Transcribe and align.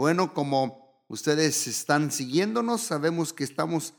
Bueno, 0.00 0.32
como 0.32 1.04
ustedes 1.08 1.66
están 1.66 2.10
siguiéndonos, 2.10 2.80
sabemos 2.80 3.34
que 3.34 3.44
estamos 3.44 3.92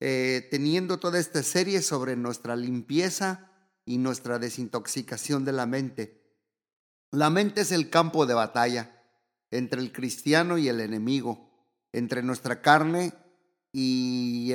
eh, 0.00 0.46
teniendo 0.50 0.98
toda 0.98 1.18
esta 1.18 1.42
serie 1.42 1.80
sobre 1.80 2.14
nuestra 2.14 2.56
limpieza 2.56 3.50
y 3.86 3.96
nuestra 3.96 4.38
desintoxicación 4.38 5.46
de 5.46 5.52
la 5.52 5.64
mente. 5.64 6.22
La 7.10 7.30
mente 7.30 7.62
es 7.62 7.72
el 7.72 7.88
campo 7.88 8.26
de 8.26 8.34
batalla 8.34 9.02
entre 9.50 9.80
el 9.80 9.92
cristiano 9.92 10.58
y 10.58 10.68
el 10.68 10.78
enemigo, 10.78 11.50
entre 11.90 12.22
nuestra 12.22 12.60
carne 12.60 13.14
y, 13.72 14.52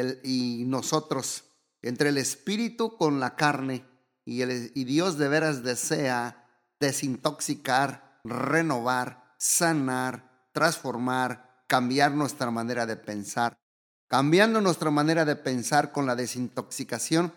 nosotros, 0.67 1.45
entre 1.81 2.09
el 2.09 2.19
espíritu 2.19 2.95
con 2.95 3.19
la 3.19 3.35
carne. 3.35 3.87
Y 4.23 4.83
Dios 4.83 5.17
de 5.17 5.29
veras 5.29 5.63
desea 5.63 6.47
desintoxicar, 6.79 8.21
renovar, 8.23 9.33
sanar, 9.39 10.30
transformar, 10.51 11.63
cambiar 11.67 12.11
nuestra 12.11 12.51
manera 12.51 12.85
de 12.85 12.95
pensar. 12.95 13.57
Cambiando 14.07 14.59
nuestra 14.59 14.91
manera 14.91 15.23
de 15.23 15.35
pensar 15.35 15.91
con 15.91 16.05
la 16.05 16.15
desintoxicación, 16.15 17.33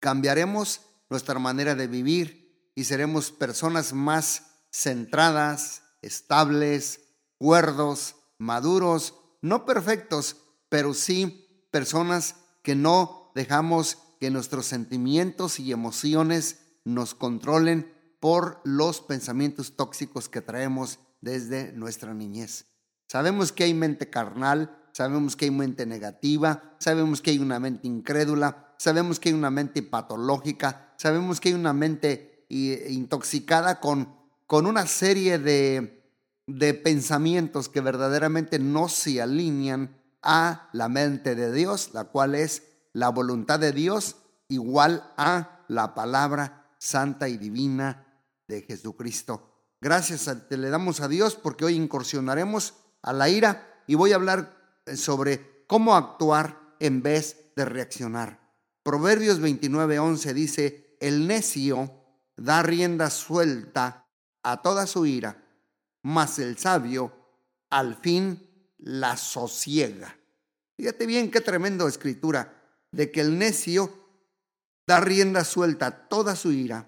cambiaremos 0.00 0.80
nuestra 1.08 1.38
manera 1.38 1.74
de 1.74 1.86
vivir 1.86 2.70
y 2.74 2.84
seremos 2.84 3.30
personas 3.30 3.92
más 3.92 4.46
centradas, 4.72 5.82
estables, 6.00 7.00
cuerdos, 7.38 8.16
maduros, 8.38 9.14
no 9.40 9.64
perfectos, 9.64 10.36
pero 10.68 10.94
sí 10.94 11.66
personas 11.70 12.36
que 12.62 12.74
no 12.74 13.30
dejamos 13.34 13.98
que 14.18 14.30
nuestros 14.30 14.66
sentimientos 14.66 15.60
y 15.60 15.72
emociones 15.72 16.60
nos 16.84 17.14
controlen 17.14 17.92
por 18.20 18.60
los 18.64 19.00
pensamientos 19.00 19.76
tóxicos 19.76 20.28
que 20.28 20.40
traemos 20.40 20.98
desde 21.22 21.72
nuestra 21.72 22.12
niñez. 22.12 22.66
Sabemos 23.06 23.52
que 23.52 23.64
hay 23.64 23.72
mente 23.72 24.10
carnal, 24.10 24.76
sabemos 24.92 25.36
que 25.36 25.46
hay 25.46 25.50
mente 25.50 25.86
negativa, 25.86 26.76
sabemos 26.78 27.22
que 27.22 27.30
hay 27.30 27.38
una 27.38 27.58
mente 27.58 27.88
incrédula, 27.88 28.74
sabemos 28.76 29.18
que 29.18 29.30
hay 29.30 29.34
una 29.34 29.50
mente 29.50 29.82
patológica, 29.82 30.92
sabemos 30.98 31.40
que 31.40 31.48
hay 31.48 31.54
una 31.54 31.72
mente 31.72 32.44
eh, 32.50 32.88
intoxicada 32.90 33.80
con, 33.80 34.14
con 34.46 34.66
una 34.66 34.86
serie 34.86 35.38
de, 35.38 36.04
de 36.46 36.74
pensamientos 36.74 37.68
que 37.68 37.80
verdaderamente 37.80 38.58
no 38.58 38.88
se 38.88 39.22
alinean 39.22 39.96
a 40.22 40.68
la 40.72 40.88
mente 40.88 41.34
de 41.34 41.52
Dios, 41.52 41.90
la 41.94 42.04
cual 42.04 42.34
es 42.34 42.64
la 42.92 43.08
voluntad 43.08 43.58
de 43.58 43.72
Dios 43.72 44.16
igual 44.48 45.12
a 45.16 45.64
la 45.68 45.94
palabra 45.94 46.70
santa 46.78 47.28
y 47.28 47.36
divina 47.36 48.06
de 48.48 48.62
Jesucristo. 48.62 49.51
Gracias 49.82 50.30
le 50.48 50.70
damos 50.70 51.00
a 51.00 51.08
Dios 51.08 51.34
porque 51.34 51.64
hoy 51.64 51.74
incursionaremos 51.74 52.74
a 53.02 53.12
la 53.12 53.28
ira 53.28 53.82
y 53.88 53.96
voy 53.96 54.12
a 54.12 54.14
hablar 54.14 54.78
eh, 54.86 54.96
sobre 54.96 55.64
cómo 55.66 55.96
actuar 55.96 56.76
en 56.78 57.02
vez 57.02 57.50
de 57.56 57.64
reaccionar. 57.64 58.38
Proverbios 58.84 59.40
29:11 59.40 60.34
dice, 60.34 60.96
el 61.00 61.26
necio 61.26 61.92
da 62.36 62.62
rienda 62.62 63.10
suelta 63.10 64.06
a 64.44 64.62
toda 64.62 64.86
su 64.86 65.04
ira, 65.04 65.44
mas 66.04 66.38
el 66.38 66.56
sabio 66.58 67.12
al 67.68 67.96
fin 67.96 68.40
la 68.78 69.16
sosiega. 69.16 70.16
Fíjate 70.76 71.06
bien 71.06 71.28
qué 71.28 71.40
tremendo 71.40 71.88
escritura, 71.88 72.54
de 72.92 73.10
que 73.10 73.20
el 73.20 73.36
necio 73.36 73.92
da 74.86 75.00
rienda 75.00 75.42
suelta 75.42 75.86
a 75.86 76.08
toda 76.08 76.36
su 76.36 76.52
ira, 76.52 76.86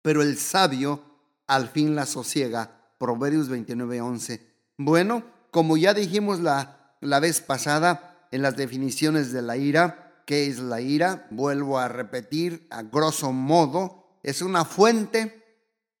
pero 0.00 0.22
el 0.22 0.38
sabio 0.38 1.07
al 1.48 1.68
fin 1.68 1.96
la 1.96 2.06
sosiega. 2.06 2.94
Proverbios 2.98 3.50
29:11. 3.50 4.40
Bueno, 4.76 5.24
como 5.50 5.76
ya 5.76 5.94
dijimos 5.94 6.38
la, 6.38 6.96
la 7.00 7.18
vez 7.18 7.40
pasada 7.40 8.28
en 8.30 8.42
las 8.42 8.56
definiciones 8.56 9.32
de 9.32 9.42
la 9.42 9.56
ira, 9.56 10.22
¿qué 10.26 10.46
es 10.46 10.60
la 10.60 10.80
ira? 10.80 11.26
Vuelvo 11.30 11.78
a 11.78 11.88
repetir, 11.88 12.68
a 12.70 12.82
grosso 12.82 13.32
modo, 13.32 14.20
es 14.22 14.42
una 14.42 14.64
fuente, 14.64 15.42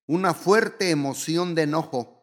una 0.06 0.34
fuerte 0.34 0.90
emoción 0.90 1.54
de 1.54 1.62
enojo 1.62 2.18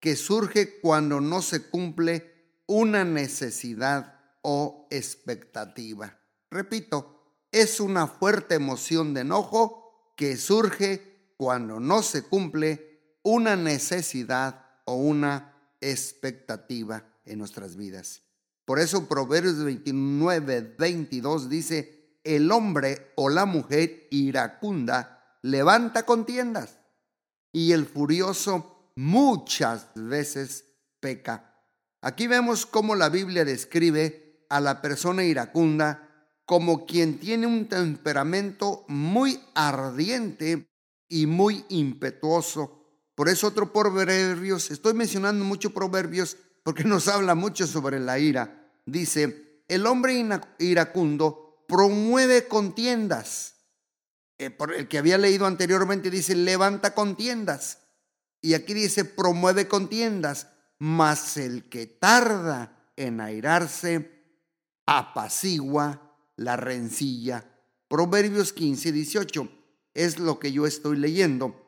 que 0.00 0.16
surge 0.16 0.80
cuando 0.80 1.20
no 1.20 1.40
se 1.40 1.70
cumple 1.70 2.60
una 2.66 3.04
necesidad 3.04 4.20
o 4.42 4.86
expectativa. 4.90 6.18
Repito, 6.50 7.14
es 7.52 7.80
una 7.80 8.06
fuerte 8.06 8.56
emoción 8.56 9.14
de 9.14 9.22
enojo 9.22 10.12
que 10.16 10.36
surge 10.36 11.13
cuando 11.36 11.80
no 11.80 12.02
se 12.02 12.22
cumple 12.22 13.18
una 13.22 13.56
necesidad 13.56 14.66
o 14.84 14.94
una 14.94 15.54
expectativa 15.80 17.04
en 17.24 17.38
nuestras 17.38 17.76
vidas. 17.76 18.22
Por 18.64 18.78
eso 18.78 19.08
Proverbios 19.08 19.62
29, 19.62 20.74
22 20.78 21.48
dice, 21.48 22.18
el 22.24 22.50
hombre 22.50 23.12
o 23.16 23.28
la 23.28 23.44
mujer 23.44 24.08
iracunda 24.10 25.38
levanta 25.42 26.06
contiendas 26.06 26.78
y 27.52 27.72
el 27.72 27.86
furioso 27.86 28.90
muchas 28.96 29.88
veces 29.94 30.64
peca. 31.00 31.54
Aquí 32.00 32.26
vemos 32.26 32.64
cómo 32.66 32.94
la 32.94 33.08
Biblia 33.08 33.44
describe 33.44 34.46
a 34.48 34.60
la 34.60 34.80
persona 34.80 35.24
iracunda 35.24 36.08
como 36.46 36.86
quien 36.86 37.18
tiene 37.18 37.46
un 37.46 37.68
temperamento 37.68 38.84
muy 38.88 39.40
ardiente 39.54 40.66
y 41.08 41.26
muy 41.26 41.64
impetuoso. 41.68 42.84
Por 43.14 43.28
eso 43.28 43.46
otro 43.46 43.72
proverbios, 43.72 44.70
estoy 44.70 44.94
mencionando 44.94 45.44
mucho 45.44 45.70
proverbios 45.70 46.36
porque 46.62 46.84
nos 46.84 47.08
habla 47.08 47.34
mucho 47.34 47.66
sobre 47.66 48.00
la 48.00 48.18
ira. 48.18 48.72
Dice, 48.86 49.62
el 49.68 49.86
hombre 49.86 50.26
iracundo 50.58 51.64
promueve 51.68 52.48
contiendas. 52.48 53.54
Eh, 54.38 54.56
el 54.76 54.88
que 54.88 54.98
había 54.98 55.18
leído 55.18 55.46
anteriormente 55.46 56.10
dice, 56.10 56.34
levanta 56.34 56.94
contiendas. 56.94 57.78
Y 58.40 58.54
aquí 58.54 58.74
dice, 58.74 59.04
promueve 59.04 59.68
contiendas, 59.68 60.48
mas 60.78 61.36
el 61.36 61.68
que 61.68 61.86
tarda 61.86 62.90
en 62.96 63.20
airarse, 63.20 64.10
apacigua 64.86 66.14
la 66.36 66.56
rencilla. 66.56 67.44
Proverbios 67.88 68.52
15, 68.52 68.92
18 68.92 69.63
es 69.94 70.18
lo 70.18 70.38
que 70.38 70.52
yo 70.52 70.66
estoy 70.66 70.98
leyendo. 70.98 71.60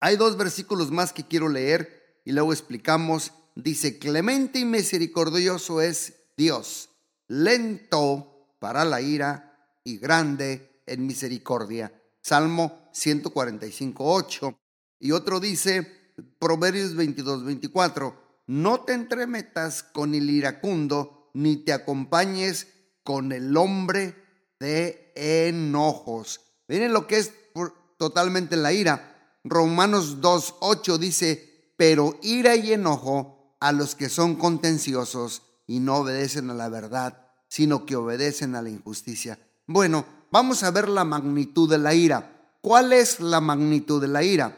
Hay 0.00 0.16
dos 0.16 0.36
versículos 0.36 0.90
más 0.90 1.12
que 1.12 1.26
quiero 1.26 1.48
leer 1.48 2.20
y 2.24 2.32
luego 2.32 2.52
explicamos. 2.52 3.32
Dice, 3.54 3.98
clemente 3.98 4.60
y 4.60 4.64
misericordioso 4.64 5.80
es 5.80 6.14
Dios, 6.36 6.90
lento 7.26 8.54
para 8.60 8.84
la 8.84 9.00
ira 9.00 9.80
y 9.82 9.98
grande 9.98 10.82
en 10.86 11.06
misericordia. 11.06 11.92
Salmo 12.20 12.90
145, 12.92 14.04
8. 14.04 14.58
Y 15.00 15.12
otro 15.12 15.40
dice, 15.40 16.12
Proverbios 16.38 16.94
22, 16.94 17.44
24, 17.44 18.42
no 18.46 18.80
te 18.82 18.92
entremetas 18.92 19.82
con 19.82 20.14
el 20.14 20.30
iracundo, 20.30 21.30
ni 21.34 21.56
te 21.56 21.72
acompañes 21.72 22.68
con 23.02 23.32
el 23.32 23.56
hombre 23.56 24.14
de 24.60 25.12
enojos. 25.16 26.40
Miren 26.68 26.92
lo 26.92 27.06
que 27.06 27.18
es 27.18 27.32
totalmente 27.96 28.56
la 28.56 28.72
ira. 28.72 29.36
Romanos 29.42 30.20
2, 30.20 30.56
8 30.60 30.98
dice, 30.98 31.72
pero 31.76 32.18
ira 32.22 32.54
y 32.56 32.72
enojo 32.72 33.56
a 33.60 33.72
los 33.72 33.94
que 33.94 34.08
son 34.08 34.36
contenciosos 34.36 35.42
y 35.66 35.80
no 35.80 35.96
obedecen 35.96 36.50
a 36.50 36.54
la 36.54 36.68
verdad, 36.68 37.26
sino 37.48 37.86
que 37.86 37.96
obedecen 37.96 38.54
a 38.54 38.62
la 38.62 38.70
injusticia. 38.70 39.38
Bueno, 39.66 40.04
vamos 40.30 40.62
a 40.62 40.70
ver 40.70 40.88
la 40.88 41.04
magnitud 41.04 41.68
de 41.68 41.78
la 41.78 41.94
ira. 41.94 42.56
¿Cuál 42.60 42.92
es 42.92 43.20
la 43.20 43.40
magnitud 43.40 44.00
de 44.00 44.08
la 44.08 44.22
ira? 44.22 44.56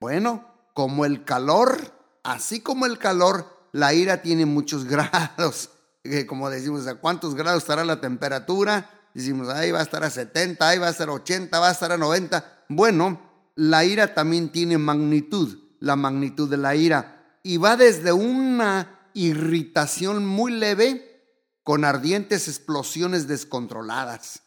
Bueno, 0.00 0.44
como 0.74 1.04
el 1.04 1.24
calor, 1.24 1.78
así 2.24 2.60
como 2.60 2.86
el 2.86 2.98
calor, 2.98 3.46
la 3.72 3.94
ira 3.94 4.22
tiene 4.22 4.46
muchos 4.46 4.84
grados. 4.86 5.70
Como 6.26 6.50
decimos, 6.50 6.86
¿a 6.88 6.96
cuántos 6.96 7.34
grados 7.34 7.62
estará 7.62 7.84
la 7.84 8.00
temperatura? 8.00 8.90
Decimos, 9.14 9.48
ahí 9.48 9.70
va 9.70 9.80
a 9.80 9.82
estar 9.82 10.02
a 10.04 10.10
70, 10.10 10.66
ahí 10.66 10.78
va 10.78 10.88
a 10.88 10.90
estar 10.90 11.08
a 11.08 11.12
80, 11.12 11.58
va 11.58 11.68
a 11.68 11.72
estar 11.72 11.92
a 11.92 11.98
90. 11.98 12.64
Bueno, 12.68 13.20
la 13.54 13.84
ira 13.84 14.14
también 14.14 14.50
tiene 14.50 14.78
magnitud, 14.78 15.58
la 15.80 15.96
magnitud 15.96 16.48
de 16.48 16.56
la 16.56 16.74
ira. 16.74 17.38
Y 17.42 17.58
va 17.58 17.76
desde 17.76 18.12
una 18.12 19.10
irritación 19.14 20.26
muy 20.26 20.52
leve 20.52 21.12
con 21.62 21.84
ardientes 21.84 22.48
explosiones 22.48 23.28
descontroladas. 23.28 24.42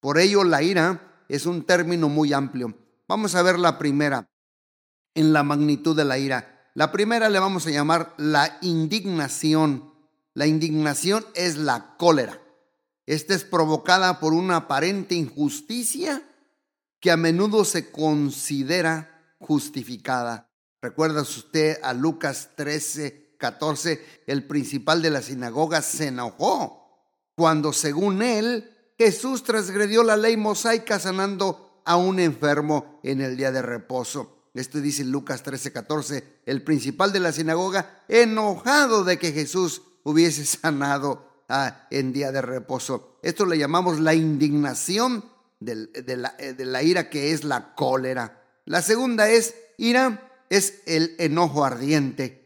Por 0.00 0.18
ello, 0.18 0.44
la 0.44 0.62
ira 0.62 1.24
es 1.28 1.46
un 1.46 1.64
término 1.64 2.08
muy 2.08 2.32
amplio. 2.32 2.74
Vamos 3.06 3.34
a 3.34 3.42
ver 3.42 3.58
la 3.58 3.78
primera 3.78 4.28
en 5.14 5.32
la 5.32 5.42
magnitud 5.42 5.96
de 5.96 6.04
la 6.04 6.18
ira. 6.18 6.70
La 6.74 6.92
primera 6.92 7.28
le 7.28 7.38
vamos 7.38 7.66
a 7.66 7.70
llamar 7.70 8.14
la 8.18 8.58
indignación. 8.60 9.92
La 10.34 10.46
indignación 10.46 11.24
es 11.34 11.56
la 11.56 11.96
cólera. 11.96 12.40
Esta 13.08 13.34
es 13.34 13.42
provocada 13.42 14.20
por 14.20 14.34
una 14.34 14.56
aparente 14.56 15.14
injusticia 15.14 16.22
que 17.00 17.10
a 17.10 17.16
menudo 17.16 17.64
se 17.64 17.90
considera 17.90 19.34
justificada. 19.38 20.52
¿Recuerda 20.82 21.22
usted 21.22 21.78
a 21.82 21.94
Lucas 21.94 22.50
13, 22.54 23.36
14, 23.38 24.04
el 24.26 24.46
principal 24.46 25.00
de 25.00 25.08
la 25.08 25.22
sinagoga 25.22 25.80
se 25.80 26.08
enojó 26.08 27.08
cuando 27.34 27.72
según 27.72 28.20
él 28.20 28.76
Jesús 28.98 29.42
transgredió 29.42 30.02
la 30.02 30.18
ley 30.18 30.36
mosaica 30.36 30.98
sanando 30.98 31.80
a 31.86 31.96
un 31.96 32.20
enfermo 32.20 33.00
en 33.02 33.22
el 33.22 33.38
día 33.38 33.50
de 33.50 33.62
reposo. 33.62 34.50
Esto 34.52 34.82
dice 34.82 35.02
Lucas 35.06 35.42
13, 35.42 35.72
14. 35.72 36.40
El 36.44 36.62
principal 36.62 37.10
de 37.10 37.20
la 37.20 37.32
sinagoga, 37.32 38.04
enojado 38.06 39.02
de 39.02 39.18
que 39.18 39.32
Jesús 39.32 39.80
hubiese 40.04 40.44
sanado 40.44 41.27
ah, 41.48 41.86
en 41.90 42.12
día 42.12 42.32
de 42.32 42.42
reposo. 42.42 43.18
Esto 43.22 43.46
le 43.46 43.58
llamamos 43.58 44.00
la 44.00 44.14
indignación 44.14 45.24
de, 45.60 46.16
la, 46.16 46.34
eh, 46.38 46.52
de 46.52 46.64
la 46.64 46.82
ira 46.82 47.10
que 47.10 47.32
es 47.32 47.44
la 47.44 47.74
cólera. 47.74 48.42
La 48.64 48.82
segunda 48.82 49.28
es 49.28 49.54
ira, 49.76 50.44
es 50.50 50.82
el 50.86 51.14
enojo 51.18 51.64
ardiente 51.64 52.38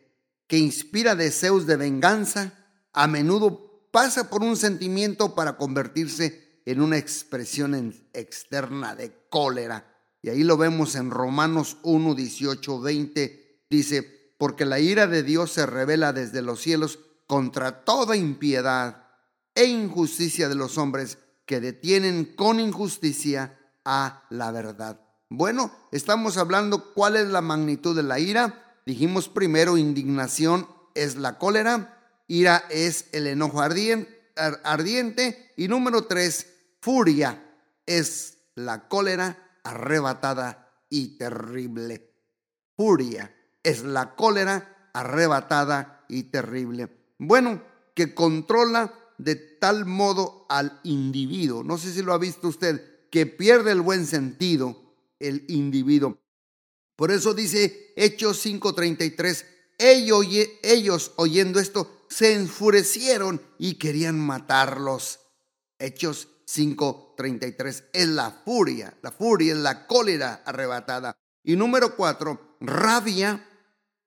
que 0.53 0.59
inspira 0.59 1.17
deseos 1.17 1.67
de 1.67 1.77
venganza, 1.77 2.53
a 2.93 3.07
menudo 3.07 3.89
pasa 3.91 4.29
por 4.29 4.43
un 4.43 4.59
sentimiento 4.59 5.35
para 5.35 5.57
convertirse 5.57 6.61
en 6.67 6.83
una 6.83 6.99
expresión 6.99 7.95
externa 8.13 8.95
de 8.95 9.13
cólera. 9.31 9.97
Y 10.21 10.29
ahí 10.29 10.45
lo 10.45 10.59
vemos 10.59 10.95
en 10.95 11.11
Romanos 11.11 11.79
1, 11.85 12.15
18, 12.15 12.81
20. 12.83 13.65
Dice, 13.71 14.35
porque 14.37 14.67
la 14.67 14.79
ira 14.79 15.07
de 15.07 15.23
Dios 15.23 15.53
se 15.53 15.65
revela 15.65 16.13
desde 16.13 16.43
los 16.43 16.61
cielos 16.61 16.99
contra 17.33 17.83
toda 17.83 18.15
impiedad 18.15 19.07
e 19.55 19.65
injusticia 19.65 20.51
de 20.51 20.55
los 20.55 20.77
hombres 20.77 21.17
que 21.47 21.61
detienen 21.61 22.37
con 22.37 22.61
injusticia 22.61 23.59
a 23.87 24.27
la 24.29 24.51
verdad. 24.51 25.01
Bueno, 25.31 25.73
estamos 25.93 26.37
hablando 26.37 26.93
cuál 26.93 27.17
es 27.17 27.29
la 27.29 27.41
magnitud 27.41 27.97
de 27.97 28.03
la 28.03 28.19
ira. 28.19 28.77
Dijimos 28.85 29.31
primero, 29.31 29.79
indignación 29.79 30.69
es 30.95 31.17
la 31.17 31.39
cólera, 31.39 32.05
ira 32.29 32.65
es 32.69 33.07
el 33.13 33.27
enojo 33.27 33.63
ardiente 33.63 35.53
y 35.57 35.69
número 35.69 36.05
tres, 36.05 36.49
furia 36.83 37.43
es 37.87 38.41
la 38.57 38.89
cólera 38.89 39.59
arrebatada 39.65 40.71
y 40.91 41.17
terrible. 41.17 42.13
Furia 42.77 43.35
es 43.63 43.85
la 43.85 44.17
cólera 44.17 44.91
arrebatada 44.93 46.05
y 46.09 46.25
terrible. 46.25 47.02
Bueno, 47.25 47.63
que 47.95 48.15
controla 48.15 48.93
de 49.17 49.37
tal 49.37 49.87
modo 49.87 50.45
al 50.49 50.81
individuo. 50.83 51.63
No 51.63 51.79
sé 51.79 51.93
si 51.93 52.03
lo 52.03 52.13
ha 52.13 52.19
visto 52.19 52.49
usted, 52.49 53.09
que 53.13 53.27
pierde 53.27 53.71
el 53.71 53.81
buen 53.81 54.07
sentido 54.07 54.77
el 55.21 55.45
individuo. 55.47 56.19
Por 56.97 57.13
eso 57.13 57.33
dice 57.33 57.93
Hechos 57.95 58.45
5:33, 58.45 59.47
ellos, 59.79 60.27
ellos 60.65 61.13
oyendo 61.15 61.61
esto 61.61 62.07
se 62.09 62.35
enfurecieron 62.35 63.41
y 63.57 63.75
querían 63.75 64.19
matarlos. 64.19 65.21
Hechos 65.79 66.27
5:33 66.45 67.85
es 67.93 68.09
la 68.09 68.33
furia, 68.33 68.99
la 69.01 69.13
furia 69.13 69.53
es 69.53 69.59
la 69.61 69.87
cólera 69.87 70.43
arrebatada. 70.45 71.17
Y 71.45 71.55
número 71.55 71.95
4, 71.95 72.57
rabia 72.61 73.49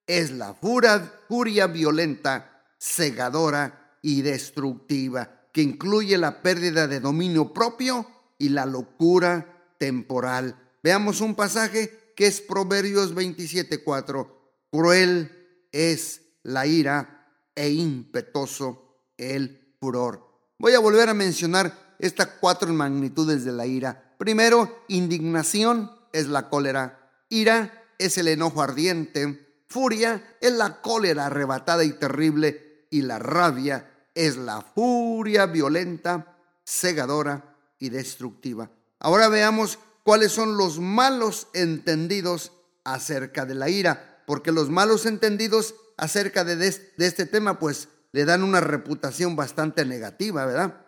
es 0.06 0.32
la 0.32 0.52
furia, 0.52 1.22
furia 1.28 1.66
violenta, 1.66 2.55
cegadora 2.86 3.98
y 4.02 4.22
destructiva, 4.22 5.48
que 5.52 5.62
incluye 5.62 6.16
la 6.18 6.42
pérdida 6.42 6.86
de 6.86 7.00
dominio 7.00 7.52
propio 7.52 8.06
y 8.38 8.50
la 8.50 8.66
locura 8.66 9.74
temporal 9.78 10.66
Veamos 10.86 11.20
un 11.20 11.34
pasaje 11.34 12.12
que 12.14 12.28
es 12.28 12.40
Proverbios 12.40 13.12
27:4. 13.12 14.28
Cruel 14.70 15.66
es 15.72 16.20
la 16.44 16.64
ira 16.64 17.28
e 17.56 17.70
impetuoso 17.70 19.02
el 19.16 19.74
furor. 19.80 20.24
Voy 20.60 20.74
a 20.74 20.78
volver 20.78 21.08
a 21.08 21.14
mencionar 21.14 21.96
estas 21.98 22.28
cuatro 22.40 22.72
magnitudes 22.72 23.44
de 23.44 23.50
la 23.50 23.66
ira. 23.66 24.14
Primero, 24.16 24.84
indignación 24.86 25.90
es 26.12 26.28
la 26.28 26.48
cólera, 26.48 27.24
ira 27.30 27.82
es 27.98 28.16
el 28.16 28.28
enojo 28.28 28.62
ardiente, 28.62 29.64
furia 29.66 30.36
es 30.40 30.52
la 30.52 30.82
cólera 30.82 31.26
arrebatada 31.26 31.82
y 31.82 31.94
terrible 31.94 32.65
y 32.90 33.02
la 33.02 33.18
rabia 33.18 34.08
es 34.14 34.36
la 34.36 34.62
furia 34.62 35.46
violenta, 35.46 36.38
cegadora 36.64 37.56
y 37.78 37.90
destructiva. 37.90 38.70
Ahora 38.98 39.28
veamos 39.28 39.78
cuáles 40.02 40.32
son 40.32 40.56
los 40.56 40.78
malos 40.78 41.48
entendidos 41.52 42.52
acerca 42.84 43.44
de 43.44 43.54
la 43.54 43.68
ira, 43.68 44.22
porque 44.26 44.52
los 44.52 44.70
malos 44.70 45.06
entendidos 45.06 45.74
acerca 45.96 46.44
de, 46.44 46.66
este 46.66 47.26
tema 47.26 47.58
pues 47.58 47.88
le 48.12 48.24
dan 48.24 48.42
una 48.42 48.60
reputación 48.60 49.36
bastante 49.36 49.84
negativa, 49.84 50.46
¿verdad? 50.46 50.86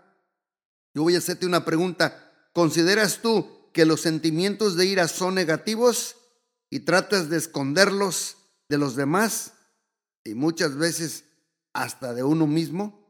Yo 0.95 1.03
voy 1.03 1.15
a 1.15 1.19
hacerte 1.19 1.47
una 1.47 1.65
pregunta. 1.65 2.33
¿Consideras 2.53 3.19
tú 3.21 3.71
que 3.73 3.85
los 3.85 4.00
sentimientos 4.00 4.77
de 4.77 4.87
ira 4.87 5.06
son 5.09 5.35
negativos 5.35 6.17
y 6.71 6.81
tratas 6.81 7.29
de 7.29 7.37
esconderlos 7.37 8.37
de 8.69 8.79
los 8.79 8.97
demás 8.97 9.53
y 10.25 10.35
muchas 10.35 10.77
veces 10.77 11.25
hasta 11.83 12.13
de 12.13 12.25
uno 12.25 12.47
mismo? 12.47 13.07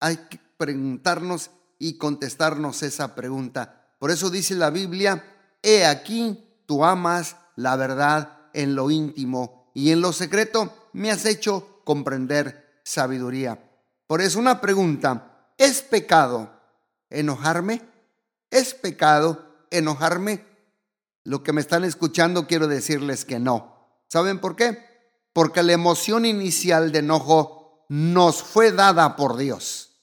Hay 0.00 0.16
que 0.28 0.40
preguntarnos 0.56 1.50
y 1.78 1.98
contestarnos 1.98 2.82
esa 2.82 3.14
pregunta. 3.14 3.94
Por 3.98 4.10
eso 4.10 4.30
dice 4.30 4.54
la 4.54 4.70
Biblia 4.70 5.24
he 5.62 5.84
aquí, 5.84 6.62
tú 6.66 6.84
amas 6.84 7.36
la 7.56 7.76
verdad 7.76 8.48
en 8.52 8.74
lo 8.74 8.90
íntimo 8.90 9.70
y 9.74 9.90
en 9.92 10.00
lo 10.00 10.12
secreto 10.12 10.88
me 10.92 11.10
has 11.10 11.24
hecho 11.26 11.82
comprender 11.84 12.80
sabiduría. 12.84 13.58
Por 14.06 14.22
eso 14.22 14.38
una 14.38 14.60
pregunta, 14.60 15.52
¿es 15.58 15.82
pecado 15.82 16.50
enojarme? 17.10 17.82
¿Es 18.50 18.72
pecado 18.72 19.66
enojarme? 19.70 20.44
Lo 21.24 21.42
que 21.42 21.52
me 21.52 21.60
están 21.60 21.84
escuchando 21.84 22.46
quiero 22.46 22.68
decirles 22.68 23.26
que 23.26 23.38
no. 23.38 23.76
¿Saben 24.08 24.40
por 24.40 24.56
qué? 24.56 24.82
Porque 25.34 25.62
la 25.62 25.72
emoción 25.72 26.24
inicial 26.24 26.90
de 26.90 27.00
enojo 27.00 27.57
nos 27.88 28.42
fue 28.42 28.72
dada 28.72 29.16
por 29.16 29.36
Dios. 29.36 30.02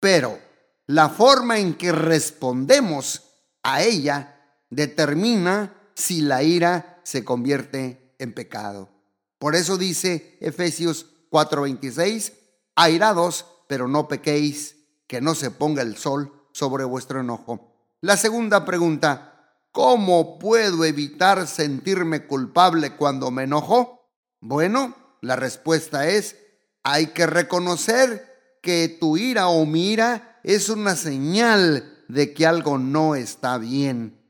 Pero 0.00 0.38
la 0.86 1.08
forma 1.08 1.58
en 1.58 1.74
que 1.74 1.92
respondemos 1.92 3.22
a 3.62 3.82
ella 3.82 4.58
determina 4.70 5.74
si 5.94 6.22
la 6.22 6.42
ira 6.42 7.00
se 7.04 7.24
convierte 7.24 8.14
en 8.18 8.34
pecado. 8.34 8.90
Por 9.38 9.54
eso 9.54 9.76
dice 9.76 10.36
Efesios 10.40 11.06
4:26, 11.30 12.32
airados, 12.74 13.46
pero 13.68 13.88
no 13.88 14.08
pequéis, 14.08 14.76
que 15.06 15.20
no 15.20 15.34
se 15.34 15.50
ponga 15.50 15.82
el 15.82 15.96
sol 15.96 16.32
sobre 16.52 16.84
vuestro 16.84 17.20
enojo. 17.20 17.72
La 18.00 18.16
segunda 18.16 18.64
pregunta, 18.64 19.56
¿cómo 19.70 20.38
puedo 20.38 20.84
evitar 20.84 21.46
sentirme 21.46 22.26
culpable 22.26 22.96
cuando 22.96 23.30
me 23.30 23.44
enojo? 23.44 24.10
Bueno, 24.40 24.94
la 25.20 25.36
respuesta 25.36 26.08
es, 26.08 26.36
hay 26.82 27.08
que 27.08 27.26
reconocer 27.26 28.58
que 28.62 28.96
tu 29.00 29.16
ira 29.16 29.48
o 29.48 29.66
mi 29.66 29.92
ira 29.92 30.40
es 30.44 30.68
una 30.68 30.96
señal 30.96 32.04
de 32.08 32.32
que 32.34 32.46
algo 32.46 32.78
no 32.78 33.14
está 33.14 33.58
bien 33.58 34.22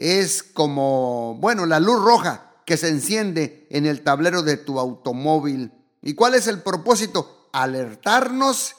es 0.00 0.42
como, 0.42 1.36
bueno, 1.40 1.66
la 1.66 1.78
luz 1.78 2.02
roja 2.02 2.62
que 2.64 2.78
se 2.78 2.88
enciende 2.88 3.66
en 3.70 3.84
el 3.84 4.00
tablero 4.00 4.42
de 4.42 4.56
tu 4.56 4.80
automóvil. 4.80 5.72
¿Y 6.00 6.14
cuál 6.14 6.34
es 6.34 6.46
el 6.46 6.62
propósito? 6.62 7.50
Alertarnos 7.52 8.76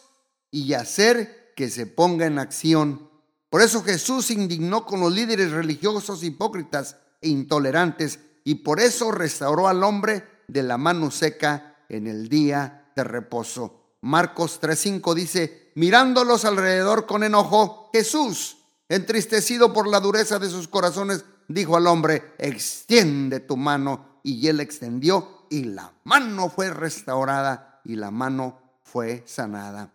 y 0.50 0.74
hacer 0.74 1.54
que 1.56 1.70
se 1.70 1.86
ponga 1.86 2.26
en 2.26 2.40
acción. 2.40 3.08
Por 3.52 3.62
eso 3.62 3.84
Jesús 3.84 4.26
se 4.26 4.34
indignó 4.34 4.84
con 4.84 5.00
los 5.00 5.14
líderes 5.14 5.52
religiosos 5.52 6.24
hipócritas 6.24 6.98
e 7.22 7.30
intolerantes 7.30 8.20
y 8.44 8.56
por 8.56 8.80
eso 8.80 9.12
restauró 9.12 9.68
al 9.68 9.84
hombre 9.84 10.24
de 10.48 10.64
la 10.64 10.80
mano 10.80 11.12
seca 11.12 11.86
en 11.88 12.08
el 12.08 12.30
día 12.30 12.81
de 12.96 13.04
reposo. 13.04 13.96
Marcos 14.02 14.60
3:5 14.62 15.14
dice, 15.14 15.72
mirándolos 15.76 16.46
alrededor 16.46 17.06
con 17.06 17.24
enojo, 17.24 17.90
Jesús 17.94 18.58
Entristecido 18.92 19.72
por 19.72 19.88
la 19.88 20.02
dureza 20.02 20.38
de 20.38 20.50
sus 20.50 20.68
corazones, 20.68 21.24
dijo 21.48 21.78
al 21.78 21.88
hombre, 21.88 22.34
extiende 22.38 23.40
tu 23.40 23.56
mano. 23.56 24.20
Y 24.22 24.46
él 24.50 24.60
extendió 24.60 25.46
y 25.50 25.64
la 25.64 25.94
mano 26.04 26.50
fue 26.50 26.70
restaurada 26.72 27.80
y 27.86 27.96
la 27.96 28.12
mano 28.12 28.60
fue 28.84 29.24
sanada. 29.26 29.94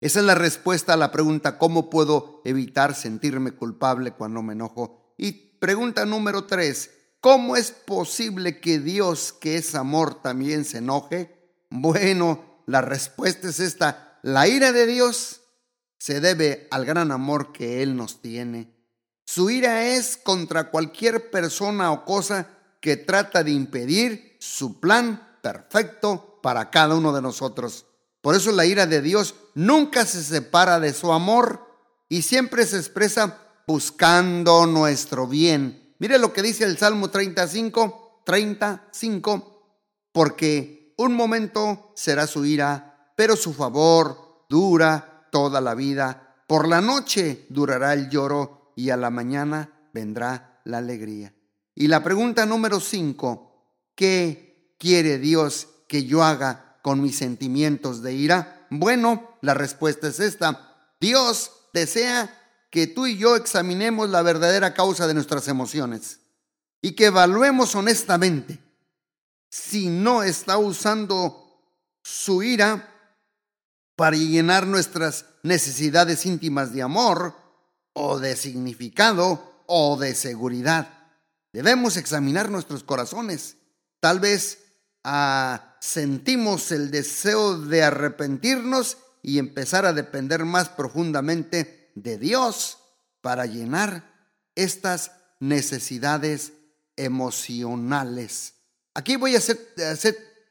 Esa 0.00 0.20
es 0.20 0.24
la 0.24 0.36
respuesta 0.36 0.92
a 0.92 0.96
la 0.96 1.10
pregunta, 1.10 1.58
¿cómo 1.58 1.90
puedo 1.90 2.40
evitar 2.44 2.94
sentirme 2.94 3.50
culpable 3.50 4.12
cuando 4.12 4.42
me 4.42 4.52
enojo? 4.52 5.16
Y 5.18 5.32
pregunta 5.58 6.06
número 6.06 6.44
tres, 6.44 6.92
¿cómo 7.20 7.56
es 7.56 7.72
posible 7.72 8.60
que 8.60 8.78
Dios, 8.78 9.32
que 9.32 9.56
es 9.56 9.74
amor, 9.74 10.22
también 10.22 10.64
se 10.64 10.78
enoje? 10.78 11.41
Bueno, 11.74 12.62
la 12.66 12.82
respuesta 12.82 13.48
es 13.48 13.58
esta, 13.58 14.18
la 14.20 14.46
ira 14.46 14.72
de 14.72 14.86
Dios 14.86 15.40
se 15.96 16.20
debe 16.20 16.68
al 16.70 16.84
gran 16.84 17.10
amor 17.10 17.50
que 17.50 17.82
Él 17.82 17.96
nos 17.96 18.20
tiene. 18.20 18.70
Su 19.24 19.48
ira 19.48 19.82
es 19.82 20.18
contra 20.18 20.70
cualquier 20.70 21.30
persona 21.30 21.90
o 21.90 22.04
cosa 22.04 22.46
que 22.78 22.98
trata 22.98 23.42
de 23.42 23.52
impedir 23.52 24.36
su 24.38 24.80
plan 24.80 25.38
perfecto 25.40 26.40
para 26.42 26.68
cada 26.68 26.94
uno 26.94 27.10
de 27.10 27.22
nosotros. 27.22 27.86
Por 28.20 28.34
eso 28.34 28.52
la 28.52 28.66
ira 28.66 28.84
de 28.84 29.00
Dios 29.00 29.34
nunca 29.54 30.04
se 30.04 30.22
separa 30.22 30.78
de 30.78 30.92
su 30.92 31.10
amor 31.10 31.66
y 32.10 32.20
siempre 32.20 32.66
se 32.66 32.76
expresa 32.76 33.38
buscando 33.66 34.66
nuestro 34.66 35.26
bien. 35.26 35.94
Mire 35.98 36.18
lo 36.18 36.34
que 36.34 36.42
dice 36.42 36.64
el 36.64 36.76
Salmo 36.76 37.08
35, 37.08 38.24
35, 38.26 39.78
porque 40.12 40.81
un 40.96 41.14
momento 41.14 41.92
será 41.94 42.26
su 42.26 42.44
ira, 42.44 43.12
pero 43.16 43.36
su 43.36 43.52
favor 43.52 44.44
dura 44.48 45.28
toda 45.30 45.60
la 45.60 45.74
vida. 45.74 46.36
Por 46.46 46.68
la 46.68 46.80
noche 46.80 47.46
durará 47.48 47.92
el 47.94 48.08
lloro 48.10 48.72
y 48.76 48.90
a 48.90 48.96
la 48.96 49.10
mañana 49.10 49.88
vendrá 49.92 50.60
la 50.64 50.78
alegría. 50.78 51.34
Y 51.74 51.88
la 51.88 52.02
pregunta 52.02 52.44
número 52.46 52.80
5, 52.80 53.92
¿qué 53.94 54.76
quiere 54.78 55.18
Dios 55.18 55.68
que 55.88 56.04
yo 56.04 56.22
haga 56.22 56.78
con 56.82 57.00
mis 57.00 57.16
sentimientos 57.16 58.02
de 58.02 58.14
ira? 58.14 58.66
Bueno, 58.70 59.36
la 59.40 59.54
respuesta 59.54 60.08
es 60.08 60.20
esta. 60.20 60.94
Dios 61.00 61.52
desea 61.72 62.38
que 62.70 62.86
tú 62.86 63.06
y 63.06 63.16
yo 63.16 63.36
examinemos 63.36 64.10
la 64.10 64.22
verdadera 64.22 64.74
causa 64.74 65.06
de 65.06 65.14
nuestras 65.14 65.48
emociones 65.48 66.20
y 66.80 66.92
que 66.92 67.06
evaluemos 67.06 67.74
honestamente 67.74 68.58
si 69.52 69.88
no 69.88 70.22
está 70.22 70.56
usando 70.56 71.60
su 72.02 72.42
ira 72.42 72.88
para 73.96 74.16
llenar 74.16 74.66
nuestras 74.66 75.26
necesidades 75.42 76.24
íntimas 76.24 76.72
de 76.72 76.80
amor 76.80 77.36
o 77.92 78.18
de 78.18 78.34
significado 78.34 79.62
o 79.66 79.98
de 79.98 80.14
seguridad. 80.14 80.88
Debemos 81.52 81.98
examinar 81.98 82.50
nuestros 82.50 82.82
corazones. 82.82 83.58
Tal 84.00 84.20
vez 84.20 84.58
ah, 85.04 85.76
sentimos 85.82 86.72
el 86.72 86.90
deseo 86.90 87.58
de 87.58 87.82
arrepentirnos 87.82 88.96
y 89.20 89.38
empezar 89.38 89.84
a 89.84 89.92
depender 89.92 90.46
más 90.46 90.70
profundamente 90.70 91.92
de 91.94 92.16
Dios 92.16 92.78
para 93.20 93.44
llenar 93.44 94.32
estas 94.54 95.10
necesidades 95.40 96.54
emocionales. 96.96 98.54
Aquí 98.94 99.16
voy 99.16 99.34
a 99.34 99.38
hacer, 99.38 99.58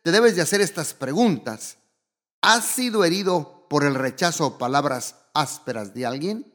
te 0.04 0.12
debes 0.12 0.36
de 0.36 0.42
hacer 0.42 0.62
estas 0.62 0.94
preguntas. 0.94 1.78
¿Has 2.42 2.66
sido 2.66 3.04
herido 3.06 3.68
por 3.70 3.84
el 3.84 3.96
rechazo 3.96 4.48
o 4.48 4.58
palabras 4.58 5.16
ásperas 5.34 5.94
de 5.94 6.06
alguien? 6.06 6.52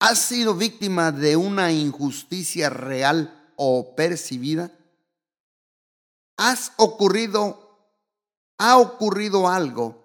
¿Has 0.00 0.18
sido 0.18 0.54
víctima 0.54 1.12
de 1.12 1.36
una 1.36 1.70
injusticia 1.70 2.68
real 2.68 3.52
o 3.56 3.94
percibida? 3.94 4.72
¿Has 6.36 6.72
ocurrido, 6.76 7.88
ha 8.58 8.76
ocurrido 8.78 9.48
algo 9.48 10.04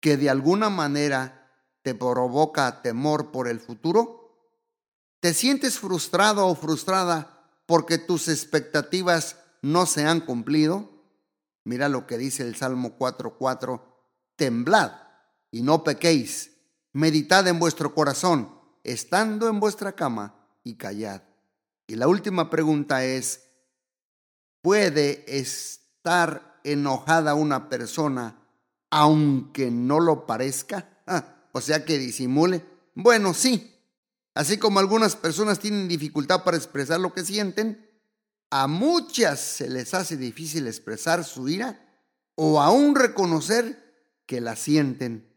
que 0.00 0.16
de 0.16 0.28
alguna 0.28 0.68
manera 0.68 1.48
te 1.82 1.94
provoca 1.94 2.82
temor 2.82 3.30
por 3.30 3.48
el 3.48 3.60
futuro? 3.60 4.20
¿Te 5.20 5.32
sientes 5.32 5.78
frustrado 5.78 6.46
o 6.46 6.54
frustrada 6.54 7.48
porque 7.66 7.98
tus 7.98 8.28
expectativas 8.28 9.36
no 9.62 9.86
se 9.86 10.04
han 10.04 10.20
cumplido? 10.20 10.90
Mira 11.64 11.88
lo 11.88 12.06
que 12.06 12.18
dice 12.18 12.42
el 12.42 12.56
Salmo 12.56 12.96
4:4, 12.98 13.82
temblad 14.36 14.92
y 15.50 15.62
no 15.62 15.84
pequéis, 15.84 16.56
meditad 16.92 17.46
en 17.48 17.58
vuestro 17.58 17.94
corazón, 17.94 18.54
estando 18.84 19.48
en 19.48 19.60
vuestra 19.60 19.92
cama 19.92 20.34
y 20.64 20.74
callad. 20.74 21.22
Y 21.86 21.96
la 21.96 22.08
última 22.08 22.50
pregunta 22.50 23.04
es, 23.04 23.44
¿puede 24.62 25.24
estar 25.26 26.60
enojada 26.64 27.34
una 27.34 27.68
persona 27.68 28.36
aunque 28.90 29.70
no 29.70 30.00
lo 30.00 30.26
parezca? 30.26 31.02
Ah, 31.06 31.48
o 31.52 31.60
sea 31.60 31.84
que 31.84 31.98
disimule. 31.98 32.64
Bueno, 32.94 33.34
sí. 33.34 33.76
Así 34.34 34.58
como 34.58 34.78
algunas 34.78 35.16
personas 35.16 35.58
tienen 35.58 35.88
dificultad 35.88 36.44
para 36.44 36.56
expresar 36.56 37.00
lo 37.00 37.12
que 37.12 37.24
sienten, 37.24 37.89
a 38.50 38.66
muchas 38.66 39.40
se 39.40 39.68
les 39.68 39.94
hace 39.94 40.16
difícil 40.16 40.66
expresar 40.66 41.24
su 41.24 41.48
ira 41.48 41.86
o 42.34 42.60
aún 42.60 42.94
reconocer 42.94 43.90
que 44.26 44.40
la 44.40 44.56
sienten, 44.56 45.32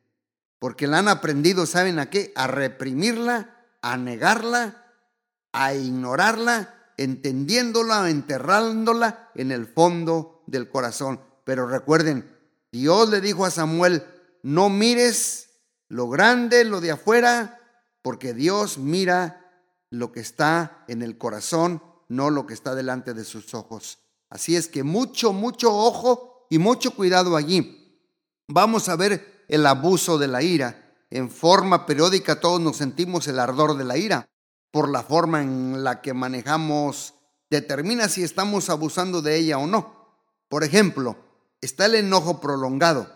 porque 0.59 0.87
la 0.87 0.99
han 0.99 1.07
aprendido, 1.07 1.65
¿saben 1.65 1.99
a 1.99 2.09
qué? 2.09 2.31
A 2.35 2.47
reprimirla, 2.47 3.65
a 3.81 3.97
negarla, 3.97 4.83
a 5.51 5.73
ignorarla, 5.73 6.93
entendiéndola, 6.97 8.09
enterrándola 8.09 9.31
en 9.35 9.51
el 9.51 9.67
fondo 9.67 10.43
del 10.47 10.69
corazón. 10.69 11.19
Pero 11.43 11.67
recuerden, 11.67 12.29
Dios 12.71 13.09
le 13.09 13.21
dijo 13.21 13.45
a 13.45 13.51
Samuel, 13.51 14.03
no 14.41 14.69
mires 14.69 15.49
lo 15.89 16.09
grande, 16.09 16.63
lo 16.63 16.81
de 16.81 16.91
afuera, 16.91 17.59
porque 18.01 18.33
Dios 18.33 18.77
mira 18.77 19.51
lo 19.89 20.11
que 20.11 20.19
está 20.21 20.83
en 20.87 21.01
el 21.01 21.17
corazón, 21.17 21.83
no 22.07 22.29
lo 22.29 22.45
que 22.45 22.53
está 22.53 22.75
delante 22.75 23.13
de 23.13 23.23
sus 23.23 23.53
ojos. 23.53 23.99
Así 24.29 24.55
es 24.55 24.67
que 24.67 24.83
mucho, 24.83 25.33
mucho 25.33 25.75
ojo 25.75 26.47
y 26.49 26.59
mucho 26.59 26.91
cuidado 26.91 27.35
allí. 27.35 27.99
Vamos 28.47 28.89
a 28.89 28.95
ver 28.95 29.45
el 29.47 29.65
abuso 29.65 30.17
de 30.17 30.27
la 30.27 30.41
ira. 30.41 30.95
En 31.09 31.29
forma 31.29 31.85
periódica 31.85 32.39
todos 32.39 32.59
nos 32.59 32.77
sentimos 32.77 33.27
el 33.27 33.39
ardor 33.39 33.77
de 33.77 33.83
la 33.83 33.97
ira. 33.97 34.29
Por 34.71 34.89
la 34.89 35.03
forma 35.03 35.41
en 35.41 35.83
la 35.83 36.01
que 36.01 36.13
manejamos, 36.13 37.13
determina 37.49 38.09
si 38.09 38.23
estamos 38.23 38.69
abusando 38.69 39.21
de 39.21 39.37
ella 39.37 39.59
o 39.59 39.67
no. 39.67 40.17
Por 40.49 40.63
ejemplo, 40.63 41.15
está 41.61 41.85
el 41.85 41.95
enojo 41.95 42.41
prolongado 42.41 43.07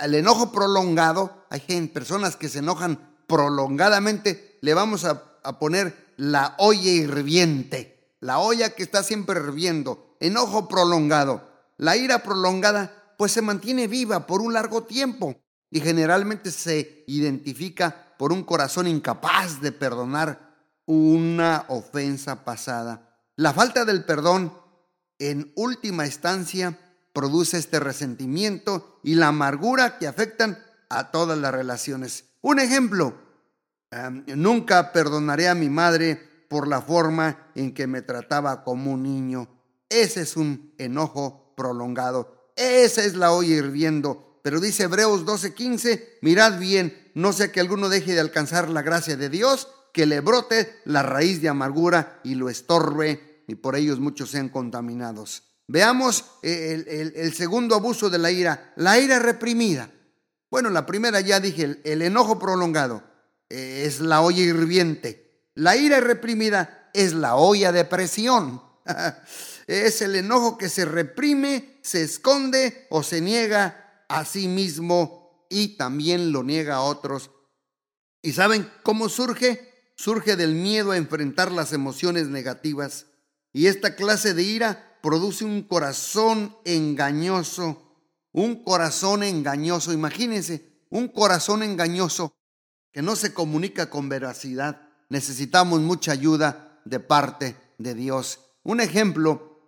al 0.00 0.14
enojo 0.14 0.50
prolongado, 0.50 1.44
hay 1.50 1.86
personas 1.88 2.36
que 2.36 2.48
se 2.48 2.58
enojan 2.58 3.16
prolongadamente, 3.26 4.58
le 4.60 4.74
vamos 4.74 5.04
a, 5.04 5.24
poner 5.58 6.12
la 6.16 6.54
olla 6.58 6.90
hirviente, 6.90 7.97
la 8.20 8.38
olla 8.38 8.70
que 8.70 8.82
está 8.82 9.02
siempre 9.02 9.40
hirviendo, 9.40 10.16
enojo 10.20 10.68
prolongado. 10.68 11.48
La 11.76 11.96
ira 11.96 12.22
prolongada 12.22 13.14
pues 13.16 13.32
se 13.32 13.42
mantiene 13.42 13.86
viva 13.86 14.26
por 14.26 14.40
un 14.40 14.52
largo 14.52 14.84
tiempo 14.84 15.36
y 15.70 15.80
generalmente 15.80 16.50
se 16.50 17.04
identifica 17.06 18.14
por 18.18 18.32
un 18.32 18.42
corazón 18.42 18.86
incapaz 18.86 19.60
de 19.60 19.72
perdonar 19.72 20.56
una 20.86 21.66
ofensa 21.68 22.44
pasada. 22.44 23.20
La 23.36 23.52
falta 23.52 23.84
del 23.84 24.04
perdón, 24.04 24.52
en 25.18 25.52
última 25.54 26.06
instancia, 26.06 26.78
produce 27.12 27.58
este 27.58 27.80
resentimiento 27.80 29.00
y 29.02 29.14
la 29.14 29.28
amargura 29.28 29.98
que 29.98 30.06
afectan 30.06 30.58
a 30.88 31.10
todas 31.10 31.38
las 31.38 31.52
relaciones. 31.52 32.24
Un 32.40 32.58
ejemplo, 32.58 33.14
nunca 34.26 34.92
perdonaré 34.92 35.48
a 35.48 35.54
mi 35.54 35.68
madre 35.68 36.28
por 36.48 36.66
la 36.66 36.82
forma 36.82 37.50
en 37.54 37.72
que 37.72 37.86
me 37.86 38.02
trataba 38.02 38.64
como 38.64 38.92
un 38.92 39.02
niño. 39.02 39.48
Ese 39.88 40.22
es 40.22 40.36
un 40.36 40.74
enojo 40.78 41.54
prolongado. 41.56 42.52
Esa 42.56 43.04
es 43.04 43.14
la 43.14 43.32
olla 43.32 43.54
hirviendo. 43.54 44.40
Pero 44.42 44.60
dice 44.60 44.84
Hebreos 44.84 45.24
12:15, 45.24 46.18
mirad 46.22 46.58
bien, 46.58 47.10
no 47.14 47.32
sea 47.32 47.52
que 47.52 47.60
alguno 47.60 47.88
deje 47.88 48.14
de 48.14 48.20
alcanzar 48.20 48.70
la 48.70 48.82
gracia 48.82 49.16
de 49.16 49.28
Dios, 49.28 49.68
que 49.92 50.06
le 50.06 50.20
brote 50.20 50.80
la 50.84 51.02
raíz 51.02 51.42
de 51.42 51.48
amargura 51.48 52.20
y 52.24 52.34
lo 52.34 52.48
estorbe, 52.48 53.44
y 53.46 53.56
por 53.56 53.76
ellos 53.76 54.00
muchos 54.00 54.30
sean 54.30 54.48
contaminados. 54.48 55.42
Veamos 55.66 56.24
eh, 56.42 57.12
el, 57.14 57.34
segundo 57.34 57.74
abuso 57.74 58.08
de 58.08 58.18
la 58.18 58.30
ira, 58.30 58.72
la 58.76 58.98
ira 58.98 59.18
reprimida. 59.18 59.90
Bueno, 60.50 60.70
la 60.70 60.86
primera 60.86 61.20
ya 61.20 61.40
dije, 61.40 61.80
el, 61.84 62.00
enojo 62.00 62.38
prolongado 62.38 63.02
eh, 63.50 63.84
es 63.86 64.00
la 64.00 64.22
olla 64.22 64.40
hirviente. 64.40 65.27
La 65.58 65.76
ira 65.76 65.98
reprimida 65.98 66.88
es 66.94 67.14
la 67.14 67.34
olla 67.34 67.72
de 67.72 67.84
presión. 67.84 68.62
es 69.66 70.02
el 70.02 70.14
enojo 70.14 70.56
que 70.56 70.68
se 70.68 70.84
reprime, 70.84 71.80
se 71.82 72.02
esconde 72.02 72.86
o 72.90 73.02
se 73.02 73.20
niega 73.20 74.04
a 74.08 74.24
sí 74.24 74.46
mismo 74.46 75.46
y 75.50 75.76
también 75.76 76.30
lo 76.30 76.44
niega 76.44 76.76
a 76.76 76.82
otros. 76.82 77.32
¿Y 78.22 78.34
saben 78.34 78.70
cómo 78.84 79.08
surge? 79.08 79.92
Surge 79.96 80.36
del 80.36 80.54
miedo 80.54 80.92
a 80.92 80.96
enfrentar 80.96 81.50
las 81.50 81.72
emociones 81.72 82.28
negativas. 82.28 83.06
Y 83.52 83.66
esta 83.66 83.96
clase 83.96 84.34
de 84.34 84.44
ira 84.44 85.00
produce 85.02 85.44
un 85.44 85.62
corazón 85.62 86.56
engañoso, 86.64 87.96
un 88.30 88.62
corazón 88.62 89.24
engañoso. 89.24 89.92
Imagínense, 89.92 90.84
un 90.88 91.08
corazón 91.08 91.64
engañoso 91.64 92.32
que 92.92 93.02
no 93.02 93.16
se 93.16 93.34
comunica 93.34 93.90
con 93.90 94.08
veracidad. 94.08 94.87
Necesitamos 95.08 95.80
mucha 95.80 96.12
ayuda 96.12 96.80
de 96.84 97.00
parte 97.00 97.56
de 97.78 97.94
Dios. 97.94 98.40
Un 98.62 98.80
ejemplo, 98.80 99.60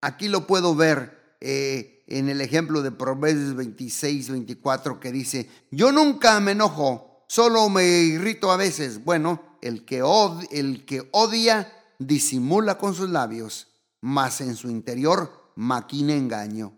aquí 0.00 0.28
lo 0.28 0.46
puedo 0.46 0.74
ver 0.74 1.36
eh, 1.40 2.04
en 2.06 2.28
el 2.28 2.40
ejemplo 2.40 2.82
de 2.82 2.90
Proverbios 2.90 3.54
26, 3.54 4.30
24, 4.30 5.00
que 5.00 5.12
dice, 5.12 5.48
yo 5.70 5.92
nunca 5.92 6.38
me 6.40 6.52
enojo, 6.52 7.24
solo 7.28 7.68
me 7.68 7.84
irrito 7.84 8.50
a 8.50 8.56
veces. 8.56 9.04
Bueno, 9.04 9.58
el 9.62 9.84
que, 9.84 10.02
el 10.50 10.84
que 10.84 11.08
odia 11.12 11.72
disimula 11.98 12.78
con 12.78 12.94
sus 12.94 13.10
labios 13.10 13.68
mas 14.00 14.40
en 14.40 14.56
su 14.56 14.70
interior 14.70 15.52
maquina 15.56 16.14
engaño. 16.14 16.72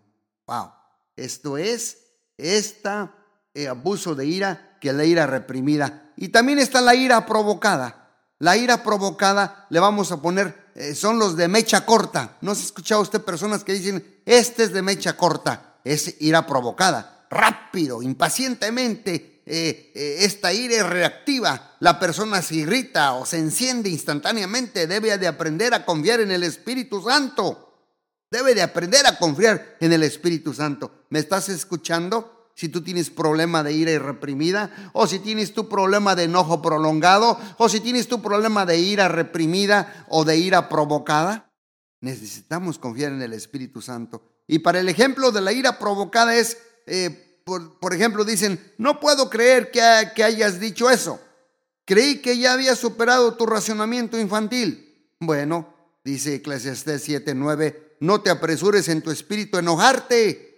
Wow. 0.46 0.72
Esto 1.16 1.56
es, 1.56 1.98
esta 2.36 3.14
eh, 3.54 3.68
abuso 3.68 4.14
de 4.14 4.26
ira 4.26 4.78
que 4.80 4.92
la 4.92 5.04
ira 5.04 5.26
reprimida. 5.26 6.12
Y 6.16 6.28
también 6.28 6.58
está 6.58 6.80
la 6.80 6.94
ira 6.94 7.24
provocada. 7.26 8.01
La 8.42 8.56
ira 8.56 8.82
provocada 8.82 9.66
le 9.70 9.78
vamos 9.78 10.10
a 10.10 10.20
poner, 10.20 10.72
eh, 10.74 10.96
son 10.96 11.16
los 11.16 11.36
de 11.36 11.46
mecha 11.46 11.86
corta. 11.86 12.38
¿No 12.40 12.56
se 12.56 12.62
ha 12.62 12.64
escuchado 12.64 13.00
usted 13.00 13.22
personas 13.22 13.62
que 13.62 13.72
dicen, 13.72 14.20
este 14.26 14.64
es 14.64 14.72
de 14.72 14.82
mecha 14.82 15.16
corta? 15.16 15.76
Es 15.84 16.16
ira 16.18 16.44
provocada. 16.44 17.24
Rápido, 17.30 18.02
impacientemente, 18.02 19.44
eh, 19.46 19.92
esta 19.94 20.52
ira 20.52 20.74
es 20.74 20.86
reactiva. 20.86 21.76
La 21.78 22.00
persona 22.00 22.42
se 22.42 22.56
irrita 22.56 23.12
o 23.12 23.24
se 23.24 23.38
enciende 23.38 23.88
instantáneamente. 23.88 24.88
Debe 24.88 25.16
de 25.18 25.28
aprender 25.28 25.72
a 25.72 25.84
confiar 25.84 26.18
en 26.18 26.32
el 26.32 26.42
Espíritu 26.42 27.00
Santo. 27.00 27.92
Debe 28.28 28.56
de 28.56 28.62
aprender 28.62 29.06
a 29.06 29.20
confiar 29.20 29.76
en 29.78 29.92
el 29.92 30.02
Espíritu 30.02 30.52
Santo. 30.52 31.04
¿Me 31.10 31.20
estás 31.20 31.48
escuchando? 31.48 32.41
Si 32.54 32.68
tú 32.68 32.82
tienes 32.82 33.10
problema 33.10 33.62
de 33.62 33.72
ira 33.72 33.92
irreprimida, 33.92 34.90
o 34.92 35.06
si 35.06 35.18
tienes 35.18 35.54
tu 35.54 35.68
problema 35.68 36.14
de 36.14 36.24
enojo 36.24 36.62
prolongado, 36.62 37.38
o 37.58 37.68
si 37.68 37.80
tienes 37.80 38.08
tu 38.08 38.22
problema 38.22 38.66
de 38.66 38.78
ira 38.78 39.08
reprimida 39.08 40.06
o 40.08 40.24
de 40.24 40.36
ira 40.36 40.68
provocada. 40.68 41.50
Necesitamos 42.00 42.78
confiar 42.78 43.12
en 43.12 43.22
el 43.22 43.32
Espíritu 43.32 43.80
Santo. 43.80 44.22
Y 44.46 44.58
para 44.58 44.80
el 44.80 44.88
ejemplo 44.88 45.30
de 45.30 45.40
la 45.40 45.52
ira 45.52 45.78
provocada 45.78 46.34
es, 46.34 46.58
eh, 46.86 47.40
por, 47.44 47.94
ejemplo, 47.94 48.24
dicen, 48.24 48.60
no 48.78 49.00
puedo 49.00 49.30
creer 49.30 49.70
que, 49.70 49.80
hayas 49.80 50.60
dicho 50.60 50.90
eso. 50.90 51.20
Creí 51.84 52.20
que 52.20 52.38
ya 52.38 52.52
había 52.52 52.76
superado 52.76 53.34
tu 53.34 53.46
racionamiento 53.46 54.18
infantil. 54.18 55.08
Bueno, 55.18 55.74
dice 56.04 56.36
Eclesiastés 56.36 57.08
7:9, 57.08 57.96
no 58.00 58.20
te 58.20 58.30
apresures 58.30 58.88
en 58.88 59.02
tu 59.02 59.10
espíritu 59.10 59.56
a 59.56 59.60
enojarte 59.60 60.51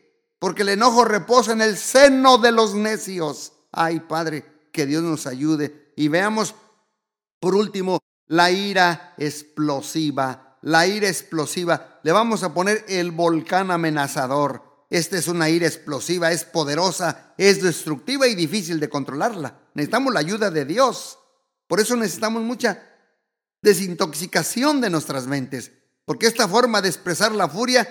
porque 0.45 0.61
el 0.61 0.69
enojo 0.69 1.07
reposa 1.07 1.53
en 1.53 1.63
el 1.63 1.79
seno 1.79 2.37
de 2.37 2.53
los 2.53 2.75
necios. 2.75 3.55
Ay, 3.73 4.01
Padre, 4.01 4.45
que 4.73 4.85
Dios 4.85 5.03
nos 5.03 5.27
ayude. 5.27 5.95
Y 5.97 6.09
veamos, 6.09 6.55
por 7.41 7.55
último, 7.55 7.99
la 8.27 8.51
ira 8.51 9.15
explosiva. 9.17 10.59
La 10.61 10.87
ira 10.87 11.09
explosiva. 11.09 11.99
Le 12.03 12.13
vamos 12.13 12.43
a 12.43 12.53
poner 12.53 12.85
el 12.89 13.11
volcán 13.11 13.71
amenazador. 13.71 14.87
Esta 14.91 15.17
es 15.17 15.29
una 15.29 15.49
ira 15.49 15.67
explosiva, 15.67 16.31
es 16.31 16.45
poderosa, 16.45 17.33
es 17.39 17.63
destructiva 17.63 18.29
y 18.29 18.35
difícil 18.35 18.79
de 18.79 18.91
controlarla. 18.91 19.59
Necesitamos 19.73 20.13
la 20.13 20.21
ayuda 20.21 20.51
de 20.51 20.67
Dios. 20.67 21.19
Por 21.67 21.81
eso 21.81 21.97
necesitamos 21.97 22.43
mucha 22.43 22.87
desintoxicación 23.63 24.83
de 24.83 24.91
nuestras 24.91 25.27
mentes, 25.27 25.73
porque 26.05 26.27
esta 26.27 26.47
forma 26.47 26.83
de 26.83 26.91
expresar 26.91 27.33
la 27.33 27.49
furia 27.49 27.89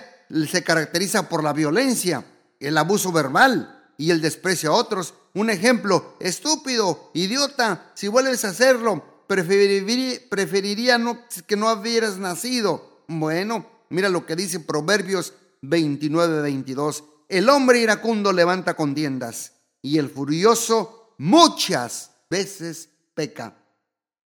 se 0.48 0.62
caracteriza 0.62 1.28
por 1.28 1.42
la 1.42 1.52
violencia, 1.52 2.24
el 2.66 2.78
abuso 2.78 3.12
verbal 3.12 3.92
y 3.96 4.10
el 4.10 4.20
desprecio 4.20 4.72
a 4.72 4.76
otros. 4.76 5.14
Un 5.34 5.50
ejemplo, 5.50 6.14
estúpido, 6.20 7.10
idiota, 7.14 7.92
si 7.94 8.08
vuelves 8.08 8.44
a 8.44 8.50
hacerlo, 8.50 9.04
preferiría, 9.26 10.98
que 11.46 11.56
no 11.56 11.72
hubieras 11.72 12.18
nacido. 12.18 13.02
Bueno, 13.08 13.66
mira 13.90 14.08
lo 14.08 14.26
que 14.26 14.36
dice 14.36 14.60
Proverbios 14.60 15.34
29, 15.62 16.42
22. 16.42 17.04
El 17.28 17.48
hombre 17.48 17.80
iracundo 17.80 18.32
levanta 18.32 18.74
contiendas 18.74 19.52
y 19.82 19.98
el 19.98 20.08
furioso 20.10 21.14
muchas 21.18 22.10
veces 22.30 22.88
peca. 23.14 23.56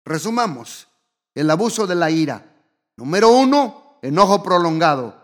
Resumamos, 0.05 0.87
el 1.35 1.49
abuso 1.49 1.87
de 1.87 1.95
la 1.95 2.11
ira. 2.11 2.45
Número 2.97 3.29
uno, 3.29 3.97
enojo 4.01 4.43
prolongado. 4.43 5.21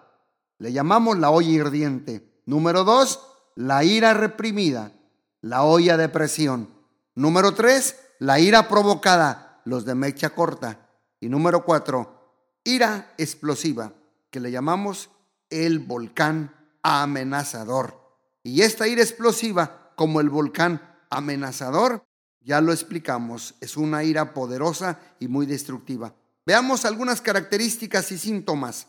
Le 0.60 0.72
llamamos 0.72 1.18
la 1.20 1.30
olla 1.30 1.50
hirviente. 1.50 2.27
Número 2.48 2.86
dos, 2.86 3.20
la 3.56 3.84
ira 3.84 4.14
reprimida, 4.14 4.94
la 5.42 5.64
olla 5.64 5.98
de 5.98 6.08
presión. 6.08 6.70
Número 7.14 7.54
tres, 7.54 8.00
la 8.20 8.40
ira 8.40 8.70
provocada, 8.70 9.62
los 9.66 9.84
de 9.84 9.96
mecha 9.96 10.30
corta. 10.30 10.88
Y 11.20 11.28
número 11.28 11.66
cuatro, 11.66 12.32
ira 12.64 13.14
explosiva, 13.18 13.92
que 14.32 14.40
le 14.40 14.50
llamamos 14.50 15.10
el 15.50 15.80
volcán 15.80 16.56
amenazador. 16.84 18.00
Y 18.44 18.62
esta 18.62 18.88
ira 18.88 19.02
explosiva, 19.02 19.92
como 19.98 20.22
el 20.22 20.30
volcán 20.30 20.82
amenazador, 21.10 22.06
ya 22.40 22.62
lo 22.62 22.72
explicamos, 22.72 23.56
es 23.60 23.76
una 23.76 24.06
ira 24.06 24.34
poderosa 24.34 25.02
y 25.20 25.28
muy 25.28 25.46
destructiva. 25.46 26.14
Veamos 26.46 26.86
algunas 26.86 27.20
características 27.20 28.10
y 28.14 28.18
síntomas. 28.18 28.88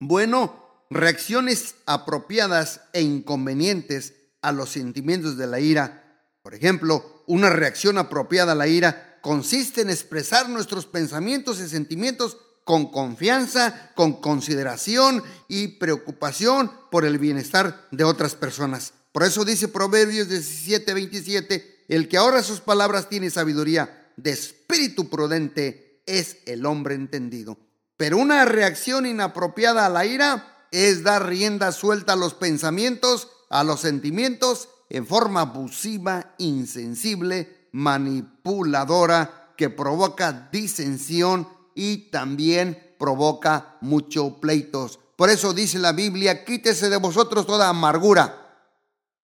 Bueno, 0.00 0.65
reacciones 0.90 1.76
apropiadas 1.86 2.80
e 2.92 3.02
inconvenientes 3.02 4.14
a 4.42 4.52
los 4.52 4.70
sentimientos 4.70 5.36
de 5.36 5.46
la 5.46 5.60
ira. 5.60 6.22
Por 6.42 6.54
ejemplo, 6.54 7.24
una 7.26 7.50
reacción 7.50 7.98
apropiada 7.98 8.52
a 8.52 8.56
la 8.56 8.68
ira 8.68 9.18
consiste 9.20 9.80
en 9.80 9.90
expresar 9.90 10.48
nuestros 10.48 10.86
pensamientos 10.86 11.60
y 11.60 11.68
sentimientos 11.68 12.36
con 12.64 12.90
confianza, 12.90 13.92
con 13.94 14.20
consideración 14.20 15.22
y 15.48 15.68
preocupación 15.78 16.70
por 16.90 17.04
el 17.04 17.18
bienestar 17.18 17.86
de 17.90 18.04
otras 18.04 18.34
personas. 18.34 18.92
Por 19.12 19.22
eso 19.22 19.44
dice 19.44 19.68
Proverbios 19.68 20.28
17, 20.28 20.92
27, 20.92 21.84
el 21.88 22.08
que 22.08 22.16
ahorra 22.16 22.42
sus 22.42 22.60
palabras 22.60 23.08
tiene 23.08 23.30
sabiduría, 23.30 24.12
de 24.16 24.30
espíritu 24.30 25.08
prudente 25.08 26.02
es 26.06 26.38
el 26.46 26.66
hombre 26.66 26.94
entendido. 26.94 27.58
Pero 27.96 28.18
una 28.18 28.44
reacción 28.44 29.06
inapropiada 29.06 29.86
a 29.86 29.88
la 29.90 30.04
ira 30.04 30.55
es 30.76 31.02
dar 31.02 31.26
rienda 31.26 31.72
suelta 31.72 32.12
a 32.12 32.16
los 32.16 32.34
pensamientos, 32.34 33.28
a 33.48 33.64
los 33.64 33.80
sentimientos, 33.80 34.68
en 34.90 35.06
forma 35.06 35.40
abusiva, 35.40 36.34
insensible, 36.36 37.68
manipuladora, 37.72 39.54
que 39.56 39.70
provoca 39.70 40.50
disensión 40.52 41.48
y 41.74 42.10
también 42.10 42.94
provoca 42.98 43.78
muchos 43.80 44.34
pleitos. 44.34 44.98
Por 45.16 45.30
eso 45.30 45.54
dice 45.54 45.78
la 45.78 45.92
Biblia, 45.92 46.44
quítese 46.44 46.90
de 46.90 46.98
vosotros 46.98 47.46
toda 47.46 47.70
amargura, 47.70 48.68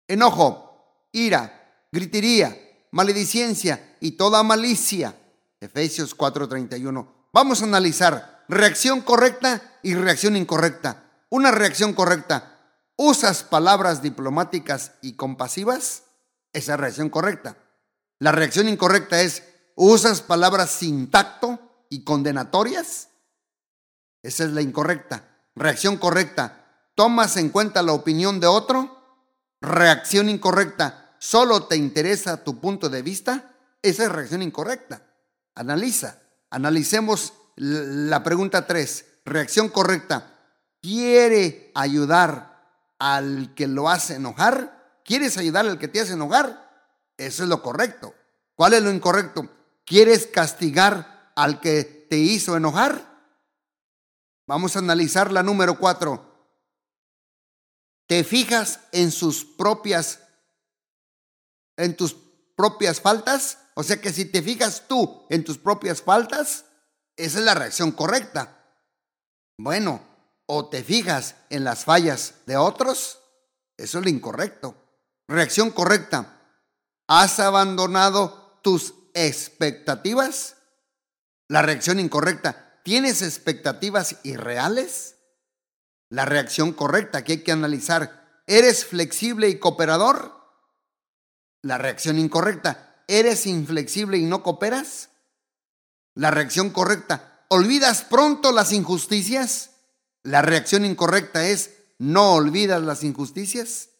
enojo, 0.06 1.06
ira, 1.12 1.86
gritería, 1.90 2.54
maledicencia 2.90 3.96
y 4.00 4.12
toda 4.12 4.42
malicia. 4.42 5.16
Efesios 5.58 6.14
4:31. 6.14 7.08
Vamos 7.32 7.62
a 7.62 7.64
analizar 7.64 8.44
reacción 8.50 9.00
correcta 9.00 9.78
y 9.82 9.94
reacción 9.94 10.36
incorrecta 10.36 11.07
una 11.30 11.50
reacción 11.50 11.92
correcta. 11.92 12.58
¿Usas 12.96 13.42
palabras 13.42 14.02
diplomáticas 14.02 14.92
y 15.02 15.14
compasivas? 15.14 16.04
Esa 16.52 16.74
es 16.74 16.80
reacción 16.80 17.10
correcta. 17.10 17.56
La 18.18 18.32
reacción 18.32 18.68
incorrecta 18.68 19.20
es, 19.20 19.44
¿usas 19.76 20.22
palabras 20.22 20.70
sin 20.70 21.10
tacto 21.10 21.60
y 21.90 22.02
condenatorias? 22.02 23.08
Esa 24.22 24.44
es 24.44 24.50
la 24.50 24.62
incorrecta. 24.62 25.28
Reacción 25.54 25.96
correcta. 25.96 26.64
¿Tomas 26.94 27.36
en 27.36 27.50
cuenta 27.50 27.82
la 27.82 27.92
opinión 27.92 28.40
de 28.40 28.48
otro? 28.48 28.98
Reacción 29.60 30.28
incorrecta. 30.28 31.14
¿Solo 31.20 31.66
te 31.66 31.76
interesa 31.76 32.42
tu 32.42 32.60
punto 32.60 32.88
de 32.88 33.02
vista? 33.02 33.54
Esa 33.82 34.04
es 34.04 34.12
reacción 34.12 34.42
incorrecta. 34.42 35.02
Analiza. 35.54 36.18
Analicemos 36.50 37.34
la 37.56 38.24
pregunta 38.24 38.66
3. 38.66 39.04
Reacción 39.24 39.68
correcta 39.68 40.37
quiere 40.80 41.70
ayudar 41.74 42.48
al 42.98 43.54
que 43.54 43.66
lo 43.66 43.88
hace 43.88 44.16
enojar, 44.16 45.00
¿quieres 45.04 45.36
ayudar 45.38 45.66
al 45.66 45.78
que 45.78 45.88
te 45.88 46.00
hace 46.00 46.14
enojar? 46.14 46.68
Eso 47.16 47.42
es 47.42 47.48
lo 47.48 47.62
correcto. 47.62 48.14
¿Cuál 48.54 48.74
es 48.74 48.82
lo 48.82 48.90
incorrecto? 48.90 49.48
¿Quieres 49.84 50.26
castigar 50.26 51.32
al 51.34 51.60
que 51.60 51.84
te 52.08 52.16
hizo 52.16 52.56
enojar? 52.56 53.08
Vamos 54.46 54.76
a 54.76 54.80
analizar 54.80 55.30
la 55.30 55.42
número 55.42 55.78
cuatro. 55.78 56.24
¿Te 58.06 58.24
fijas 58.24 58.80
en 58.92 59.12
sus 59.12 59.44
propias, 59.44 60.20
en 61.76 61.96
tus 61.96 62.16
propias 62.56 63.00
faltas? 63.00 63.58
O 63.74 63.82
sea 63.82 64.00
que 64.00 64.12
si 64.12 64.24
te 64.24 64.42
fijas 64.42 64.84
tú 64.88 65.26
en 65.28 65.44
tus 65.44 65.58
propias 65.58 66.00
faltas, 66.02 66.64
esa 67.16 67.38
es 67.38 67.44
la 67.44 67.54
reacción 67.54 67.92
correcta. 67.92 68.64
Bueno, 69.58 70.00
o 70.50 70.70
te 70.70 70.82
fijas 70.82 71.36
en 71.50 71.62
las 71.62 71.84
fallas 71.84 72.34
de 72.46 72.56
otros, 72.56 73.20
eso 73.76 73.98
es 73.98 74.04
lo 74.04 74.10
incorrecto. 74.10 74.74
Reacción 75.28 75.70
correcta. 75.70 76.40
¿Has 77.06 77.38
abandonado 77.38 78.58
tus 78.62 78.94
expectativas? 79.12 80.56
La 81.48 81.60
reacción 81.60 82.00
incorrecta. 82.00 82.80
¿Tienes 82.82 83.20
expectativas 83.20 84.16
irreales? 84.22 85.16
La 86.08 86.24
reacción 86.24 86.72
correcta 86.72 87.24
que 87.24 87.32
hay 87.32 87.42
que 87.44 87.52
analizar. 87.52 88.42
¿Eres 88.46 88.86
flexible 88.86 89.50
y 89.50 89.58
cooperador? 89.58 90.34
La 91.60 91.76
reacción 91.76 92.18
incorrecta. 92.18 93.04
¿Eres 93.06 93.46
inflexible 93.46 94.16
y 94.16 94.24
no 94.24 94.42
cooperas? 94.42 95.10
La 96.14 96.30
reacción 96.30 96.70
correcta. 96.70 97.44
¿Olvidas 97.48 98.02
pronto 98.02 98.50
las 98.50 98.72
injusticias? 98.72 99.72
La 100.22 100.42
reacción 100.42 100.84
incorrecta 100.84 101.46
es, 101.46 101.74
¿no 101.98 102.34
olvidas 102.34 102.82
las 102.82 103.04
injusticias? 103.04 103.90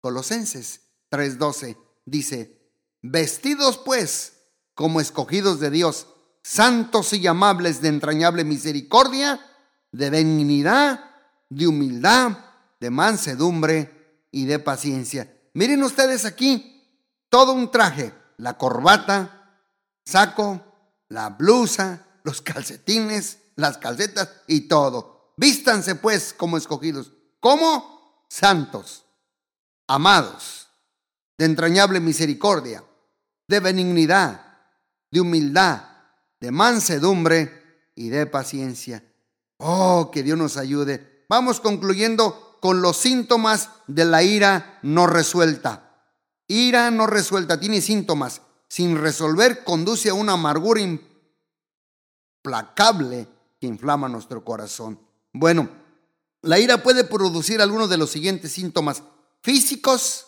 Colosenses 0.00 0.82
3:12 1.10 1.76
dice, 2.04 2.58
vestidos 3.02 3.78
pues 3.78 4.34
como 4.74 5.00
escogidos 5.00 5.60
de 5.60 5.70
Dios, 5.70 6.06
santos 6.42 7.12
y 7.12 7.26
amables 7.26 7.80
de 7.80 7.88
entrañable 7.88 8.44
misericordia, 8.44 9.40
de 9.92 10.10
benignidad, 10.10 11.04
de 11.48 11.66
humildad, 11.66 12.38
de 12.80 12.90
mansedumbre 12.90 14.26
y 14.30 14.46
de 14.46 14.58
paciencia. 14.58 15.34
Miren 15.54 15.82
ustedes 15.82 16.24
aquí 16.24 16.84
todo 17.28 17.52
un 17.52 17.70
traje, 17.70 18.14
la 18.36 18.56
corbata, 18.56 19.60
saco, 20.04 20.62
la 21.08 21.30
blusa, 21.30 22.06
los 22.22 22.40
calcetines, 22.40 23.38
las 23.56 23.78
calcetas 23.78 24.30
y 24.46 24.62
todo. 24.62 25.17
Vístanse 25.38 25.94
pues 25.94 26.34
como 26.36 26.56
escogidos, 26.56 27.12
como 27.38 28.24
santos, 28.28 29.04
amados, 29.86 30.66
de 31.38 31.44
entrañable 31.44 32.00
misericordia, 32.00 32.82
de 33.46 33.60
benignidad, 33.60 34.58
de 35.12 35.20
humildad, 35.20 35.84
de 36.40 36.50
mansedumbre 36.50 37.92
y 37.94 38.08
de 38.08 38.26
paciencia. 38.26 39.04
Oh, 39.58 40.10
que 40.12 40.24
Dios 40.24 40.36
nos 40.36 40.56
ayude. 40.56 41.24
Vamos 41.28 41.60
concluyendo 41.60 42.58
con 42.60 42.82
los 42.82 42.96
síntomas 42.96 43.70
de 43.86 44.06
la 44.06 44.24
ira 44.24 44.80
no 44.82 45.06
resuelta. 45.06 46.02
Ira 46.48 46.90
no 46.90 47.06
resuelta 47.06 47.60
tiene 47.60 47.80
síntomas. 47.80 48.42
Sin 48.66 48.98
resolver 48.98 49.62
conduce 49.62 50.08
a 50.08 50.14
una 50.14 50.32
amargura 50.32 50.80
implacable 52.42 53.28
que 53.60 53.68
inflama 53.68 54.08
nuestro 54.08 54.44
corazón. 54.44 55.06
Bueno, 55.38 55.70
la 56.42 56.58
ira 56.58 56.82
puede 56.82 57.04
producir 57.04 57.62
algunos 57.62 57.88
de 57.88 57.96
los 57.96 58.10
siguientes 58.10 58.50
síntomas 58.50 59.04
físicos, 59.40 60.26